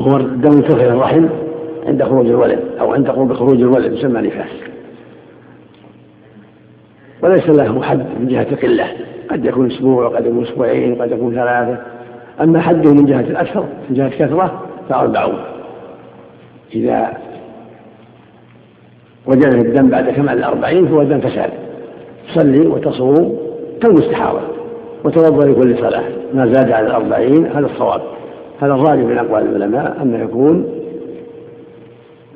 [0.00, 1.26] وهو الدم ترخي الرحم
[1.86, 4.50] عند خروج الولد أو عند خروج الولد يسمى نفاس.
[7.22, 8.86] وليس له حد من جهة القلة.
[9.30, 11.78] قد يكون أسبوع وقد يكون أسبوعين قد يكون ثلاثة.
[12.40, 15.38] أما حده من جهة الأكثر من جهة كثره فأربعون.
[16.74, 17.12] إذا
[19.26, 21.50] وجد الدم بعد كمال الأربعين فهو دم فساد.
[22.28, 23.38] تصلي وتصوم
[23.82, 24.40] كالمستحاضة
[25.04, 26.04] وتوضأ لكل صلاة.
[26.34, 28.19] ما زاد على الأربعين هذا الصواب.
[28.60, 30.66] هذا الراجح من أقوال العلماء أنه يكون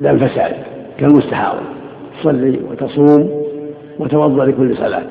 [0.01, 0.53] دم فساد
[0.99, 1.61] كالمستحاضة
[2.19, 3.45] تصلي وتصوم
[3.99, 5.03] وتوضأ لكل صلاة.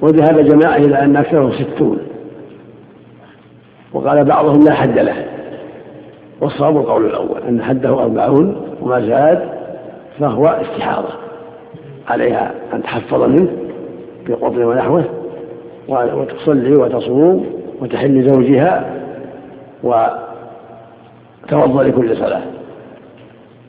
[0.00, 1.98] وذهب جماعة إلى أن أكثره ستون.
[3.92, 5.24] وقال بعضهم لا حد له.
[6.40, 9.48] والصواب القول الأول أن حده أربعون وما زاد
[10.18, 11.08] فهو استحاضة.
[12.08, 13.48] عليها أن تحفظ منه
[14.28, 15.04] بقطر ونحوه
[15.88, 17.46] وتصلي وتصوم
[17.80, 18.99] وتحل زوجها
[19.82, 22.42] وتوضأ لكل صلاة.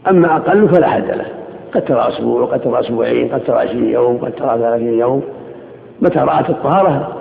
[0.10, 1.26] أما أقل فلا حد له.
[1.74, 5.24] قد ترى أسبوع قد ترى أسبوعين قد ترى عشرين يوم قد ترى ثلاثين يوم.
[6.02, 7.18] متى رأت الطهارة؟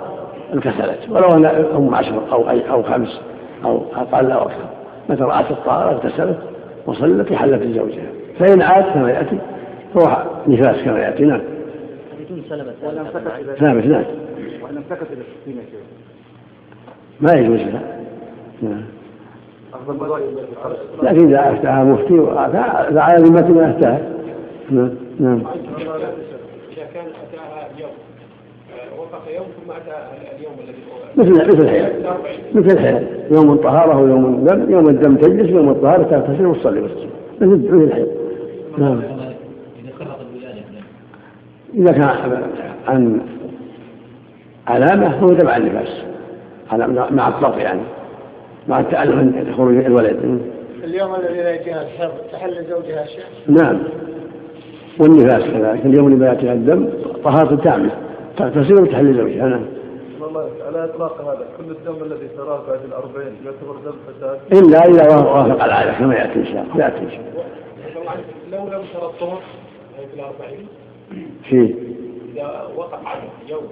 [0.53, 3.21] انكسلت ولو أن هم عشر أو أو خمس
[3.65, 4.65] أو أقل أو أكثر.
[5.09, 6.37] متى رأت الطهارة؟ اغتسلت
[6.85, 8.07] وصلت وحلت لزوجها.
[8.39, 9.37] فإن عاد كما يأتي.
[9.97, 11.25] هو نفاس كما يأتي.
[11.25, 11.41] نعم.
[13.59, 14.03] ثابت نعم
[14.63, 15.81] وإن امسكت إلى 60 يا شيخ.
[17.21, 18.00] ما يجوز لها
[18.61, 18.83] نعم.
[21.03, 22.17] لكن إذا أفتاها مفتي
[22.95, 24.01] فعلى ذمة ما أفتاها
[24.69, 24.89] نعم
[25.19, 25.43] نعم.
[26.71, 27.91] إذا كان أتاها اليوم
[28.97, 30.07] وقف يوم ثم أتى
[30.37, 30.81] اليوم الذي
[31.17, 31.89] مثل مثل الحيض
[32.53, 36.91] مثل الحيض يوم الطهارة ويوم الدم يوم الدم تجلس يوم الطهارة تغتسل وتصلي بس
[37.41, 38.07] مثل مثل الحيض
[38.77, 39.01] نعم.
[41.73, 42.09] إذا كان
[42.87, 43.21] عن
[44.67, 46.03] علامة هو تبع النفاس.
[47.11, 47.81] مع الضغط يعني.
[48.67, 50.41] مع التألم عند خروج الولد.
[50.83, 53.79] اليوم الذي لا يأتيها الحر تحل زوجها الشيخ نعم.
[54.99, 55.85] والنفاس كذلك.
[55.85, 56.89] اليوم اللي يأتيها الدم
[57.23, 57.91] طهارة تامة.
[58.37, 59.47] تغتسل وتحل زوجها.
[59.47, 59.65] نعم.
[60.21, 64.39] والله على إطلاق هذا كل الدم الذي تراه بعد الأربعين يعتبر دم فساد.
[64.63, 66.85] إلا اذا وافق العاده كما يأتي إن شاء الله.
[66.85, 67.43] يأتي إن شاء الله.
[68.51, 69.41] لو لم ترى الطهر
[69.97, 70.67] في الأربعين.
[71.49, 71.75] في؟
[72.33, 73.63] إذا وقع عنه يوم.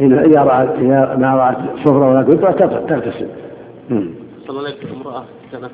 [0.00, 3.26] إذا رأت إذا ما رأت صفرة ولا كترة تغتسل.
[4.46, 5.70] صلى الله عليه امرأة كانت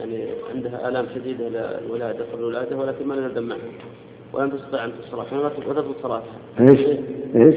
[0.00, 3.58] يعني عندها آلام شديدة إلى الولادة قبل الولادة ولكن ما نزل دم معها
[4.32, 5.32] ولم تستطع أن تصرف
[5.68, 6.36] وتثبت صلاتها.
[6.60, 6.80] إيش؟
[7.36, 7.54] إيش؟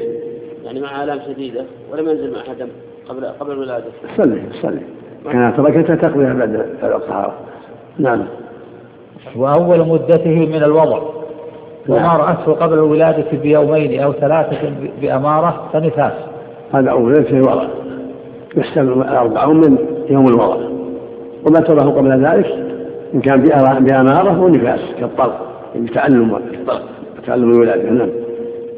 [0.64, 2.68] يعني مع آلام شديدة ولم ينزل معها دم
[3.08, 3.86] قبل قبل الولادة.
[4.16, 4.80] صلي صلي.
[5.24, 7.34] كانت تركتها تقضيها بعد الطهارة.
[7.98, 8.26] نعم.
[9.36, 11.02] وأول مدته من الوضع
[11.88, 16.12] وما رأته قبل الولادة بيومين أو ثلاثة بأمارة فنفاس
[16.72, 17.68] هذا أول في الوضع
[18.56, 19.78] يحسب أربعون من
[20.10, 20.56] يوم الوضع.
[21.46, 22.46] وما تراه قبل ذلك
[23.14, 23.40] إن كان
[23.80, 25.40] بأمارة ونفاس كالطلق
[25.76, 26.82] الطلق
[27.26, 28.08] تعلم الولادة نعم.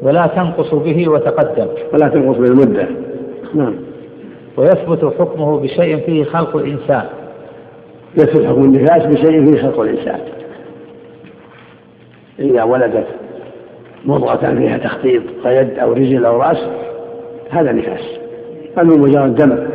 [0.01, 1.67] ولا تنقص به وتقدم.
[1.93, 2.87] ولا تنقص بالمدة
[3.53, 3.75] نعم.
[4.57, 7.03] ويثبت حكمه بشيء فيه خلق الإنسان.
[8.17, 10.19] يثبت حكم النفاس بشيء فيه خلق الإنسان.
[12.39, 13.07] إذا ولدت
[14.05, 16.67] مضغة فيها تخطيط كيد أو رجل أو رأس
[17.49, 18.19] هذا نفاس.
[18.79, 19.67] أما مجرد دم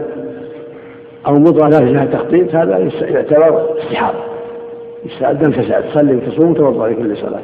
[1.27, 4.19] أو مضغة لا فيها تخطيط هذا يعتبر استحاضة.
[5.23, 7.41] الدم فساد تصلي وتصوم وتوضأ لكل صلاة.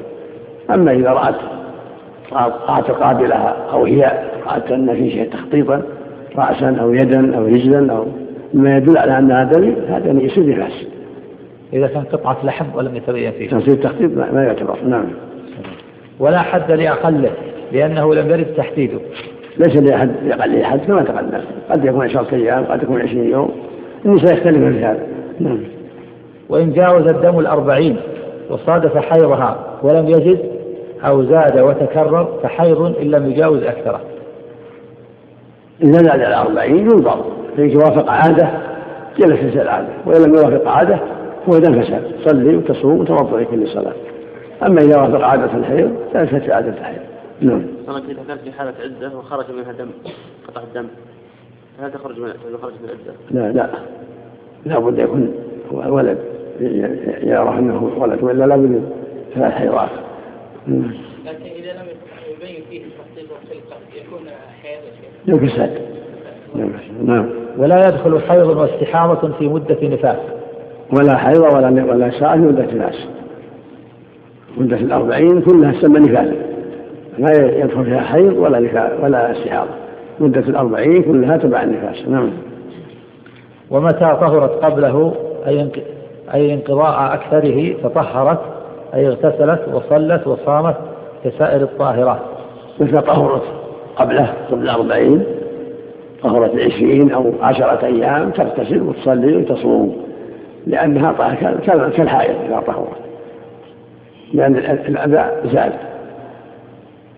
[0.71, 1.35] أما إذا رأت
[2.69, 4.13] رأت قابلها أو هي
[4.47, 5.83] رأت أن في شيء تخطيطا
[6.37, 8.07] رأسا أو يدا أو رجلا أو
[8.55, 10.87] ما يدل على أنها دم هذا يصير نفاس
[11.73, 14.79] إذا كان قطعة لحم ولم يتبين فيه تنصيب التخطيط ما يعتبر.
[14.85, 15.07] نعم.
[16.21, 17.31] ولا حد لأقله
[17.73, 18.99] لأنه لم يرد تحديده.
[19.59, 21.41] ليس لأحد لأقل حد كما تقدم.
[21.71, 23.51] قد يكون عشرة أيام قد يكون عشرين يوم.
[24.05, 25.07] النساء يختلفن في هذا
[25.41, 25.61] نعم.
[26.49, 27.97] وإن جاوز الدم الأربعين
[28.51, 30.39] وصادف حيضها ولم يجد
[31.05, 34.01] أو زاد وتكرر فحيض إن لم يجاوز أكثره.
[35.83, 37.25] إذا زاد الأربعين ينظر.
[37.57, 38.49] فإن وافق عادة
[39.19, 40.99] جلس العادة وإن لم يوافق عادة
[41.49, 43.93] هو دم فساد صلي وتصوم وتوضأ لكل صلاة.
[44.67, 47.08] أما إذا وافق عادة الحيض فليست في عادة الحيض.
[47.41, 47.63] نعم.
[47.87, 49.89] صلاة إذا كانت في حالة عدة وخرج منها دم
[50.49, 50.87] قطع الدم
[51.83, 52.33] هل تخرج من
[52.63, 53.71] خرج من العدة؟ لا لا.
[54.67, 55.35] لا بد يكون
[55.73, 56.19] ولد
[57.23, 58.83] يرى انه ولد وإلا لا بد
[59.35, 59.89] ثلاث حيضات.
[60.69, 61.87] لكن إذا لم
[62.31, 64.21] يبين فيه التخطيط والخلقه يكون
[64.63, 64.81] حيض
[65.27, 65.79] يكون فساد
[67.05, 67.31] نعم.
[67.59, 70.19] ولا يدخل حيض واستحاضة في مدة نفاس.
[70.93, 73.07] ولا حيض ولا ولا ساعة في مدة الناس
[74.57, 76.58] مدة الأربعين كلها تسمى نفاسا.
[77.19, 79.71] لا يدخل فيها حيض ولا نفاس ولا استحاضة.
[80.21, 82.09] مدة الأربعين كلها تبع النفاس.
[82.09, 82.31] نعم.
[83.71, 85.15] ومتى طهرت قبله
[85.47, 85.69] أي
[86.35, 88.41] أي انقضاء أكثره تطهرت
[88.95, 90.77] أي اغتسلت وصلت وصامت
[91.25, 92.21] كسائر الطاهرات
[92.81, 93.43] متى طهرت
[93.97, 95.25] قبله؟ قبل الأربعين.
[96.23, 98.31] طهرت عشرين أو عشرة أيام.
[98.31, 99.97] تغتسل وتصلي وتصوم.
[100.67, 101.13] لأنها
[101.97, 102.99] كالحائض إذا طهرت.
[104.35, 104.57] لأن
[104.89, 105.73] الأذى زاد.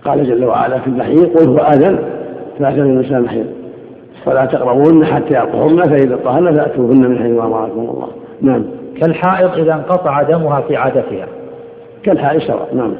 [0.05, 1.99] قال جل وعلا في المحيط قل هو أذى
[2.59, 3.47] فأتوا الإنسان المحيط.
[4.25, 8.09] فلا تقربوهن حتى يطهرن فإذا طهرن فأتوهن من حيث أمركم الله.
[8.43, 8.65] نعم.
[9.01, 11.27] كالحائض إذا انقطع دمها في عادتها.
[12.03, 12.95] كالحائض سواء نعم.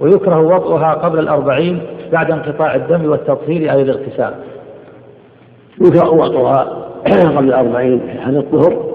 [0.00, 1.80] ويكره وضعها قبل الأربعين
[2.12, 4.34] بعد انقطاع الدم والتطهير أي الاغتسال.
[5.80, 6.62] يكره وضعها
[7.36, 8.90] قبل الأربعين هذا الطهر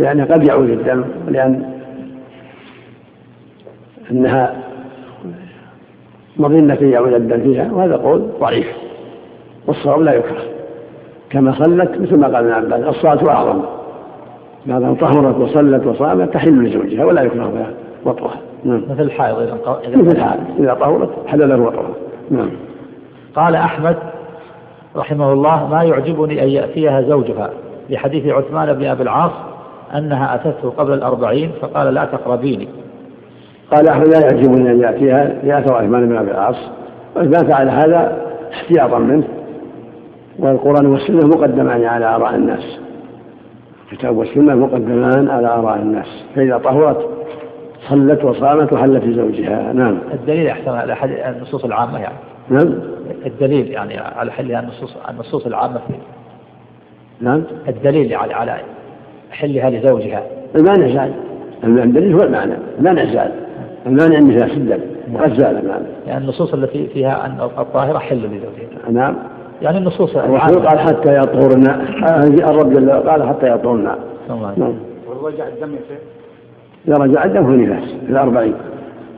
[0.00, 1.62] لأن قد يعود الدم لأن
[4.10, 4.69] أنها
[6.36, 8.66] مظنة يعود الدم فيها وهذا قول ضعيف
[9.66, 10.42] والصواب لا يكره.
[11.30, 13.62] كما صلت مثل ما قال ابن عباس الصلاة أعظم.
[14.66, 17.70] دام طهرت وصلت وصامت تحل لزوجها ولا يكره بها
[18.04, 18.82] وطئها نعم.
[18.90, 21.94] مثل الحائض إذا مثل الحائض إذا طهرت حل له وطئها
[22.30, 22.50] نعم.
[23.36, 23.96] قال أحمد
[24.96, 27.50] رحمه الله ما يعجبني أن يأتيها زوجها.
[27.90, 29.32] لحديث عثمان بن أبي العاص
[29.94, 32.68] أنها أتته قبل الأربعين فقال لا تقربيني.
[33.70, 36.56] قال أحمد لا يعجبني أن يأتيها لأثر عثمان بن أبي العاص.
[37.16, 38.16] وإذا فعل هذا
[38.52, 39.24] احتياطا منه.
[40.38, 42.78] والقرآن والسنة مقدمان على آراء الناس.
[43.92, 46.24] الكتاب والسنة مقدمان على آراء الناس.
[46.34, 47.08] فإذا طهرت
[47.88, 49.72] صلت وصامت وحلت لزوجها.
[49.72, 49.98] نعم.
[50.14, 50.96] الدليل أحسن على
[51.36, 52.16] النصوص العامة يعني.
[52.48, 52.74] نعم.
[53.26, 55.94] الدليل يعني على حلها النصوص النصوص العامة في
[57.20, 57.42] نعم.
[57.68, 58.56] الدليل على على
[59.30, 60.22] حلها لزوجها.
[60.56, 61.12] المانع زال
[61.64, 62.54] الدليل هو المعنى.
[62.78, 63.32] المانع زال
[63.86, 64.80] المانع النساء سدا
[65.20, 65.70] قد زال
[66.06, 69.16] يعني النصوص التي فيها أن الطاهرة حل لزوجها نعم.
[69.62, 71.68] يعني النصوص الرسول قال حتى يطهرن.
[72.50, 73.96] الرب جل قال حتى يطهرن.
[74.28, 74.74] نعم.
[75.08, 75.98] والرجع الدم يا شيخ.
[76.88, 78.54] إذا رجع الدم هو نفاس في الأربعين.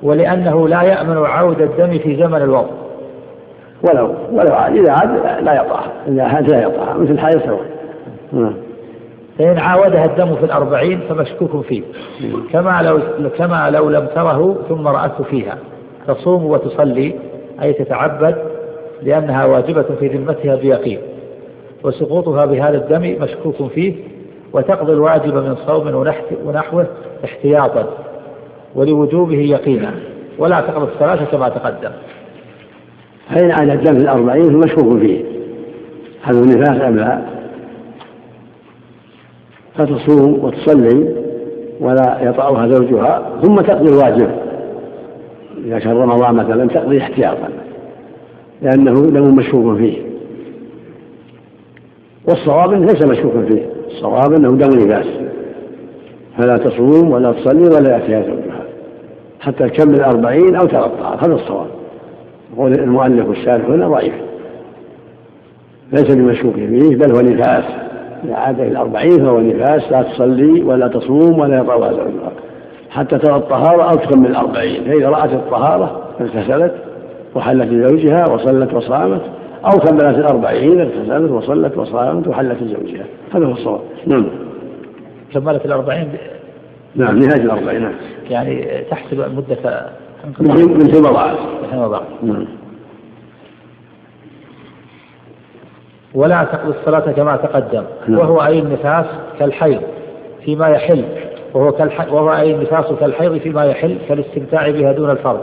[0.03, 2.71] ولأنه لا يأمن عود الدم في زمن الوضع
[3.83, 7.65] ولو ولو عاد إذا عاد لا يطأها إذا عاد لا يطأها مثل حي سواء
[8.33, 8.55] نعم.
[9.43, 11.83] فإن عاودها الدم في الأربعين فمشكوك فيه.
[12.53, 15.59] كما لو كما لو لم تره ثم رأته فيها.
[16.07, 17.15] تصوم وتصلي
[17.63, 18.37] أي تتعبد
[19.03, 20.99] لأنها واجبة في ذمتها بيقين.
[21.85, 23.95] وسقوطها بهذا الدم مشكوك فيه
[24.53, 25.95] وتقضي الواجب من صوم
[26.45, 26.87] ونحوه
[27.25, 27.89] احتياطا
[28.75, 29.95] ولوجوبه يقينا.
[30.39, 31.91] ولا تقضي الصلاة كما تقدم.
[33.31, 35.25] فإن عاد الدم في الأربعين فمشكوك فيه.
[36.23, 37.42] هل هو نفاس أم لا
[39.75, 41.15] فتصوم وتصلي
[41.81, 44.31] ولا يطأها زوجها ثم تقضي الواجب.
[45.65, 47.49] إذا كان رمضان مثلا تقضي احتياطا
[48.63, 49.99] لأنه دم مشكوك فيه.
[52.29, 55.07] والصواب ليس مشكوكا فيه الصواب أنه دم نفاس
[56.39, 58.65] فلا تصوم ولا تصلي ولا يأتيها زوجها
[59.41, 61.67] حتى تكمل أربعين أو ترى هذا الصواب.
[62.57, 64.15] يقول المؤلف والشارح هنا ضعيف.
[65.93, 67.82] ليس بمشكوك فيه بل هو نفاس
[68.25, 72.33] إذا عاد إلى الأربعين فهو نفاس لا تصلي ولا تصوم ولا يطوى زوجها
[72.91, 74.85] حتى ترى الطهارة أو تكمل الأربعين.
[74.85, 76.75] فإذا رأت الطهارة اغتسلت
[77.35, 79.23] وحلت لزوجها وصلت وصامت
[79.65, 83.05] أو كملت الأربعين اغتسلت وصلت وصامت وحلت لزوجها.
[83.35, 83.81] هذا هو الصواب.
[84.07, 84.27] نعم.
[85.35, 86.09] كملت الأربعين؟
[86.97, 87.93] نعم نهاية الأربعين نعم.
[88.31, 89.91] يعني تحسب مدة
[90.41, 90.53] من
[91.71, 92.47] حين وضعت نعم.
[96.15, 97.85] ولا تقضي الصلاة كما تقدم.
[98.09, 98.19] نعم.
[98.19, 99.07] وهو أي النفاس
[99.39, 99.81] كالحيض
[100.45, 101.05] فيما يحل.
[101.55, 102.13] وهو كالح...
[102.13, 105.41] وهو أي النفاس كالحيض فيما يحل كالاستمتاع بها دون الفرج.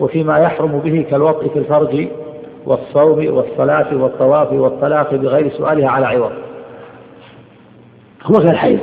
[0.00, 2.08] وفيما يحرم به كالوطء في الفرج
[2.66, 6.32] والصوم والصلاة والطواف والطلاق بغير سؤالها على عوض.
[8.24, 8.78] هو كالحيض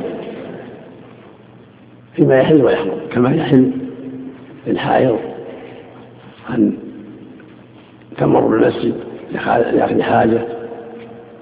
[2.15, 2.99] فيما يحل ويحرم.
[3.11, 3.71] كما يحل
[4.67, 5.17] الحائض
[6.49, 6.73] أن
[8.17, 8.93] تمر بالمسجد
[9.73, 10.58] لأخذ حاجة.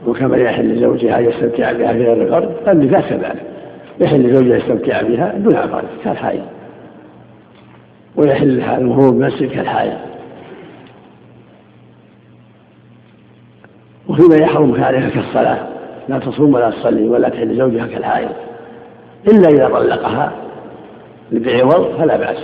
[0.06, 3.44] وكما يحل لزوجها أن يستمتع بها في غير الفرد فالنفاس كذلك
[4.02, 6.46] يحل لزوجها يستمتع بها دون فرد كالحائض.
[8.16, 9.98] ويحل لها المرور بالمسجد كالحائض.
[14.10, 15.68] وفيما يحرم عليها كالصلاة
[16.10, 18.32] لا تصوم ولا تصلي ولا تحل زوجها كالحائض.
[19.28, 20.32] إلا إذا طلقها
[21.32, 22.44] بعوض فلا بأس.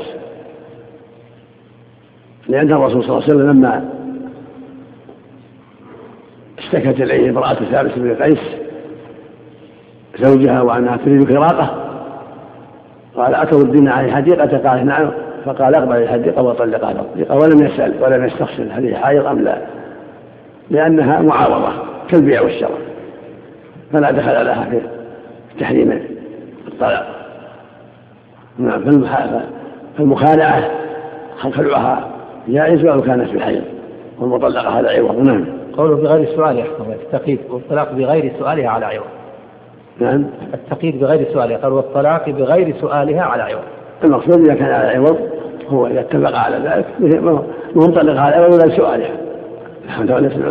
[2.49, 3.89] لأن الرسول صلى الله عليه وسلم لما
[6.76, 8.39] اشتكت إليه امرأة ثابت بن قيس
[10.19, 11.69] زوجها وأنها تريد فراقه.
[13.15, 15.11] قال أتردين عليه حديقة قال نعم.
[15.45, 19.57] فقال اقبل الحديقة وطلقها الحديقة ولم يسأل ولم يستفسر هل هي حائض أم لا.
[20.69, 21.74] لأنها معاوضة
[22.09, 22.80] كالبيع والشراء.
[23.93, 24.80] فلا دخل لها في
[25.59, 25.99] تحريم
[26.67, 27.05] الطلاق.
[28.57, 29.03] نعم
[29.97, 30.71] فالمخالعة
[31.38, 32.07] خلعها
[32.47, 33.63] جائز ولو كانت في الحيض
[34.19, 35.62] والمطلقة على عوض نعم.
[35.78, 39.05] قوله بغير سؤال يحكم التقييد والطلاق بغير سؤالها على عوض
[39.99, 40.26] نعم.
[40.53, 43.63] التقييد بغير سؤالها قال والطلاق بغير سؤالها على عوض
[44.03, 45.17] المقصود إذا كان على عوض
[45.69, 47.24] هو إذا اتفق على ذلك
[47.76, 49.11] مطلق على عوض ولا سؤالها.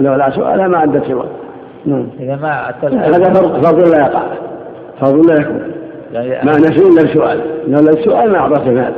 [0.00, 1.28] لو لا سؤالها ما عدت عوض
[1.86, 2.08] نعم.
[2.20, 4.22] إذا ما هذا فرض لا يقع.
[5.00, 5.72] فرض لا يكون.
[6.12, 7.40] يعني ما نفي إلا السؤال.
[7.66, 8.92] لو السؤال ما أعطته المال.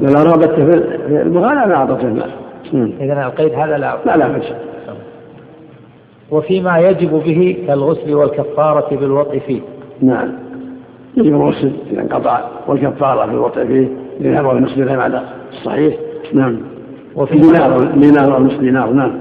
[0.00, 2.30] لو رغبت في المغالى ما أعطته المال.
[3.00, 3.96] إذا القيد هذا لا.
[4.06, 4.44] لا لا بس
[6.30, 9.60] وفيما يجب به كالغسل والكفارة بالوطء فيه.
[10.00, 10.28] نعم.
[11.16, 13.88] يجب الغسل إذا انقطع والكفارة بالوطء فيه.
[14.20, 15.22] دينار ونصف درهم على
[15.52, 15.94] الصحيح
[16.32, 16.60] نعم.
[17.16, 19.12] وفي دينار دينار ونصف دينار نعم.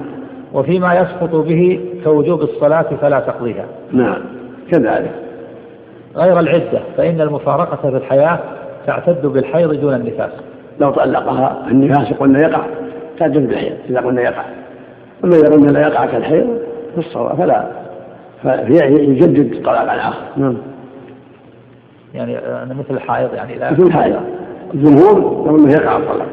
[0.54, 3.66] وفيما يسقط به كوجوب الصلاة فلا تقضيها.
[3.91, 4.22] نعم.
[4.72, 5.12] كذلك.
[6.16, 8.39] غير العدة فإن المفارقة في الحياة
[8.88, 10.32] تعتد بالحيض دون النفاس.
[10.80, 12.62] لو طلقها النفاس قلنا يقع
[13.20, 14.43] تعتد بالحيض إذا قلنا يقع.
[15.24, 17.67] أما إذا قلنا لا يقع كالحيض في الصلاة فلا.
[18.41, 20.57] فيجدد طلاقا آخر نعم.
[22.13, 23.71] يعني أنا مثل الحائض يعني لا.
[23.71, 24.15] مثل الحائض.
[24.73, 26.27] الجمهور يقول أنه يقع الطلاق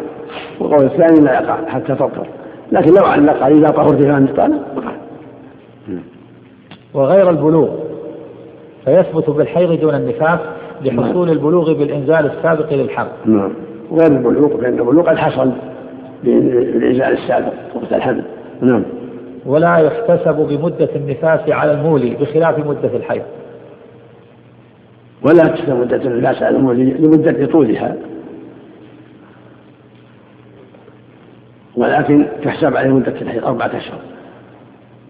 [0.61, 2.27] والقول الثاني لا يقع حتى تطهر
[2.73, 4.93] لكن لو علق إذا طهرت فان الطلاق وقع
[6.95, 7.69] وغير البلوغ
[8.85, 10.39] فيثبت بالحيض دون النفاس
[10.85, 11.37] لحصول نعم.
[11.37, 13.53] البلوغ بالإنزال السابق للحمل نعم.
[13.93, 15.51] غير البلوغ فإن البلوغ قد حصل
[16.25, 18.25] بالإنزال السابق وقت الحمل.
[18.61, 18.85] نعم.
[19.47, 23.23] ولا يحتسب بمدة النفاس على المولي بخلاف مدة الحيض.
[25.23, 27.97] ولا تحسب مدة النفاس على المولي لمدة طولها.
[31.77, 33.99] ولكن تحسب عليه مدة الحيض أربعة أشهر.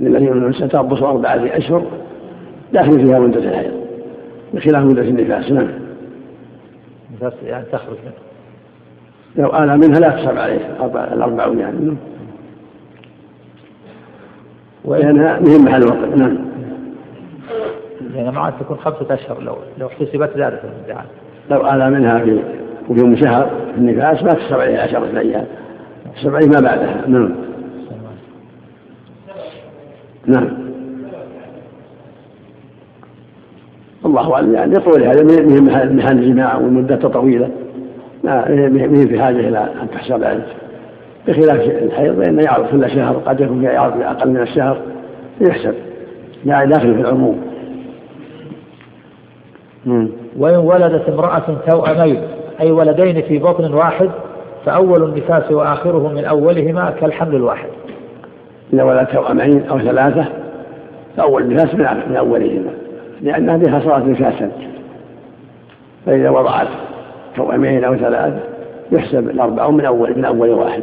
[0.00, 1.86] للذي من ستربص أربعة أشهر
[2.72, 3.72] داخل فيها مدة الحيض
[4.54, 5.68] بخلاف مدة النفاس نعم.
[7.10, 8.12] النفاس يعني تخرج منه.
[9.36, 10.76] لو آل منها لا تحسب عليه
[11.12, 11.96] الأربعون يعني
[14.84, 16.38] لأنها مهم محل الوقت نعم
[18.14, 21.06] لأن ما عاد تكون خمسة أشهر لو لو احتسبت ذلك الامتحان
[21.50, 22.40] لو آل منها في
[22.88, 25.46] وفي شهر في النفاس ما تحسب عليه عشرة أيام
[26.14, 27.34] تحسب عليه ما بعدها نعم
[30.26, 30.48] نعم
[34.06, 35.64] الله اعلم يعني يطول هذا من
[35.96, 37.50] محل الجماع والمده طويله
[38.24, 38.44] ما
[39.08, 40.46] في حاجة إلى ان تحسب عليه
[41.28, 44.78] بخلاف الحيض فإنه يعرض كل شهر قد يكون يعرض أقل من الشهر
[45.40, 45.74] يحسب.
[46.44, 47.40] لا داخل في العموم.
[50.38, 52.22] وإن ولدت امرأة توأمين
[52.60, 54.10] أي ولدين في بطن واحد
[54.66, 57.68] فأول النفاس وآخره من أولهما كالحمل الواحد.
[58.72, 60.24] إذا ولدت توأمين أو ثلاثة
[61.16, 61.74] فأول النفاس
[62.08, 62.70] من أولهما.
[63.22, 64.50] لأن هذه صارت نفاسا.
[66.06, 66.68] فإذا وضعت
[67.36, 68.40] توأمين أو ثلاثة
[68.92, 70.82] يحسب الأربع من أول من أول واحد.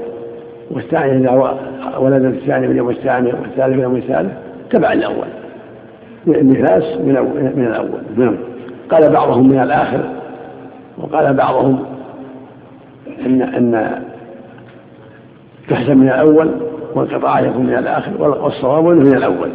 [0.72, 1.58] والثاني إذا
[2.00, 4.32] ولدت الثاني من اليوم الثاني والثالث من اليوم الثالث
[4.70, 5.28] تبع الأول.
[6.28, 7.14] النفاس من
[7.56, 8.02] من الأول.
[8.18, 8.38] نعم.
[8.90, 10.00] قال بعضهم من الآخر
[10.98, 11.80] وقال بعضهم
[13.26, 14.02] أن أن
[15.70, 16.52] تحسب من الأول
[16.96, 19.50] والقطاع يكون من الآخر والصواب أنه من الأول.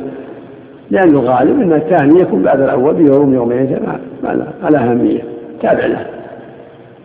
[0.91, 3.79] لأنه غالب أن الثاني يكون بعد الأول بيوم يومين
[4.23, 5.23] ما له أهمية.
[5.63, 6.07] تابع له.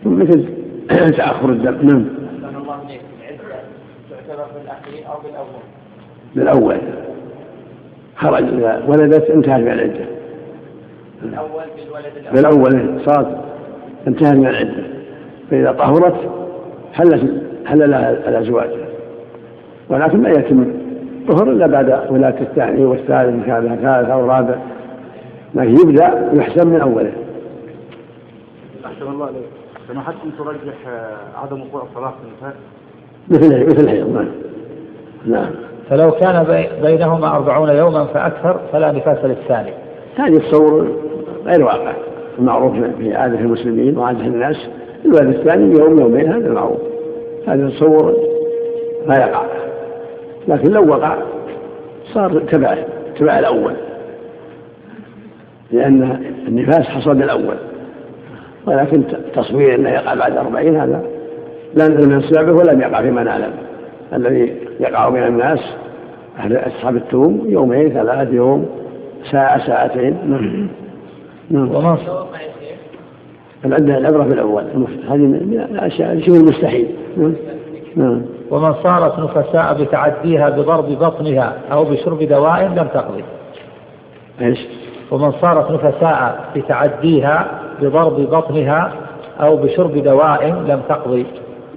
[0.04, 0.44] مثل
[1.16, 1.88] تأخر الدم.
[1.88, 2.04] نعم.
[5.08, 5.60] أو بالأول؟
[6.34, 6.76] بالأول.
[8.16, 10.04] خرج إذا ولدت انتهت من العدة.
[11.22, 12.62] الأول بالولد الأول.
[12.62, 13.44] بالأول صارت
[14.06, 14.82] انتهت من العدة.
[15.50, 16.30] فإذا طهرت
[16.92, 18.70] حل حل لها الأزواج.
[19.88, 20.74] ولكن لا يتم
[21.28, 24.54] طهر إلا بعد ولادة الثاني والثالث إن كان ثالث أو رابع.
[25.54, 27.12] لكن يبدأ يحسن من أوله.
[28.86, 29.44] أحسن الله عليك
[29.88, 30.74] سمحتكم ترجح
[31.42, 32.54] عدم وقوع الصلاة في النفاس
[33.30, 34.28] مثل مثل الحيض نعم.
[35.26, 35.50] نعم.
[35.90, 39.70] فلو كان بينهما أربعون يوما فأكثر فلا نفاس للثاني.
[40.16, 40.88] هذه التصور
[41.46, 41.92] غير واقع.
[42.38, 44.56] المعروف في عادة المسلمين وعادة الناس.
[45.04, 46.78] الولد الثاني يوم يومين هذا المعروف
[47.46, 48.16] هذا التصور
[49.06, 49.42] لا يقع
[50.48, 51.16] لكن لو وقع
[52.14, 52.74] صار تبع
[53.18, 53.72] تبع الأول.
[55.72, 57.56] لأن النفاس حصل بالأول
[58.66, 59.02] ولكن
[59.34, 61.02] تصوير أنه يقع بعد أربعين هذا
[61.74, 63.52] لا نزل من السابق ولم يقع فيما نعلم.
[64.12, 65.60] الذي يقع بين الناس
[66.38, 68.66] أهل أصحاب التوم يومين ثلاث يوم
[69.30, 70.16] ساعة ساعتين.
[70.30, 70.68] نعم.
[71.50, 71.96] نعم
[73.64, 74.64] العدة العبرة بالأول
[75.08, 76.88] هذه من الأشياء شبه المستحيل.
[77.16, 77.34] نعم.
[77.96, 78.22] نعم.
[78.50, 83.24] ومن صارت نفساء بتعديها بضرب بطنها أو بشرب دواء لم تقضي.
[84.40, 84.58] إيش؟
[85.10, 88.92] ومن صارت نفساء بتعديها بضرب بطنها
[89.40, 91.26] أو بشرب دواء لم تقضي.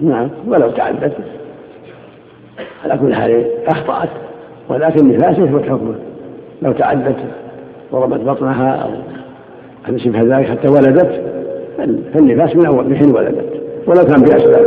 [0.00, 0.28] نعم.
[0.46, 1.12] ولو تعدت.
[2.84, 4.08] على كل حال أخطأت
[4.68, 5.94] ولكن النفاس يثبت حكمه
[6.62, 7.16] لو تعدت
[7.92, 8.88] ضربت بطنها
[9.88, 11.20] أو شبه ذلك حتى ولدت
[12.14, 13.44] فالنفاس من أول من حين ولدت.
[13.86, 14.66] ولو كان في أسباب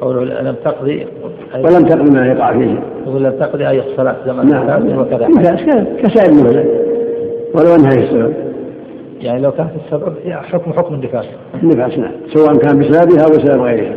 [0.00, 1.06] قوله لم تقضي
[1.54, 2.78] ولم تقضي ما يقع فيه.
[3.06, 4.98] يقول لم تقضي أي الصلاة زمن نعم.
[4.98, 5.28] وكذا.
[6.02, 6.64] كسائر المهلة
[7.54, 8.34] ولو أنها السبب.
[9.20, 11.24] يعني لو كانت السبب حكم حكم النفاس.
[11.62, 12.12] النفاس نعم.
[12.34, 13.94] سواء كان بسببها أو بسبب غيرها.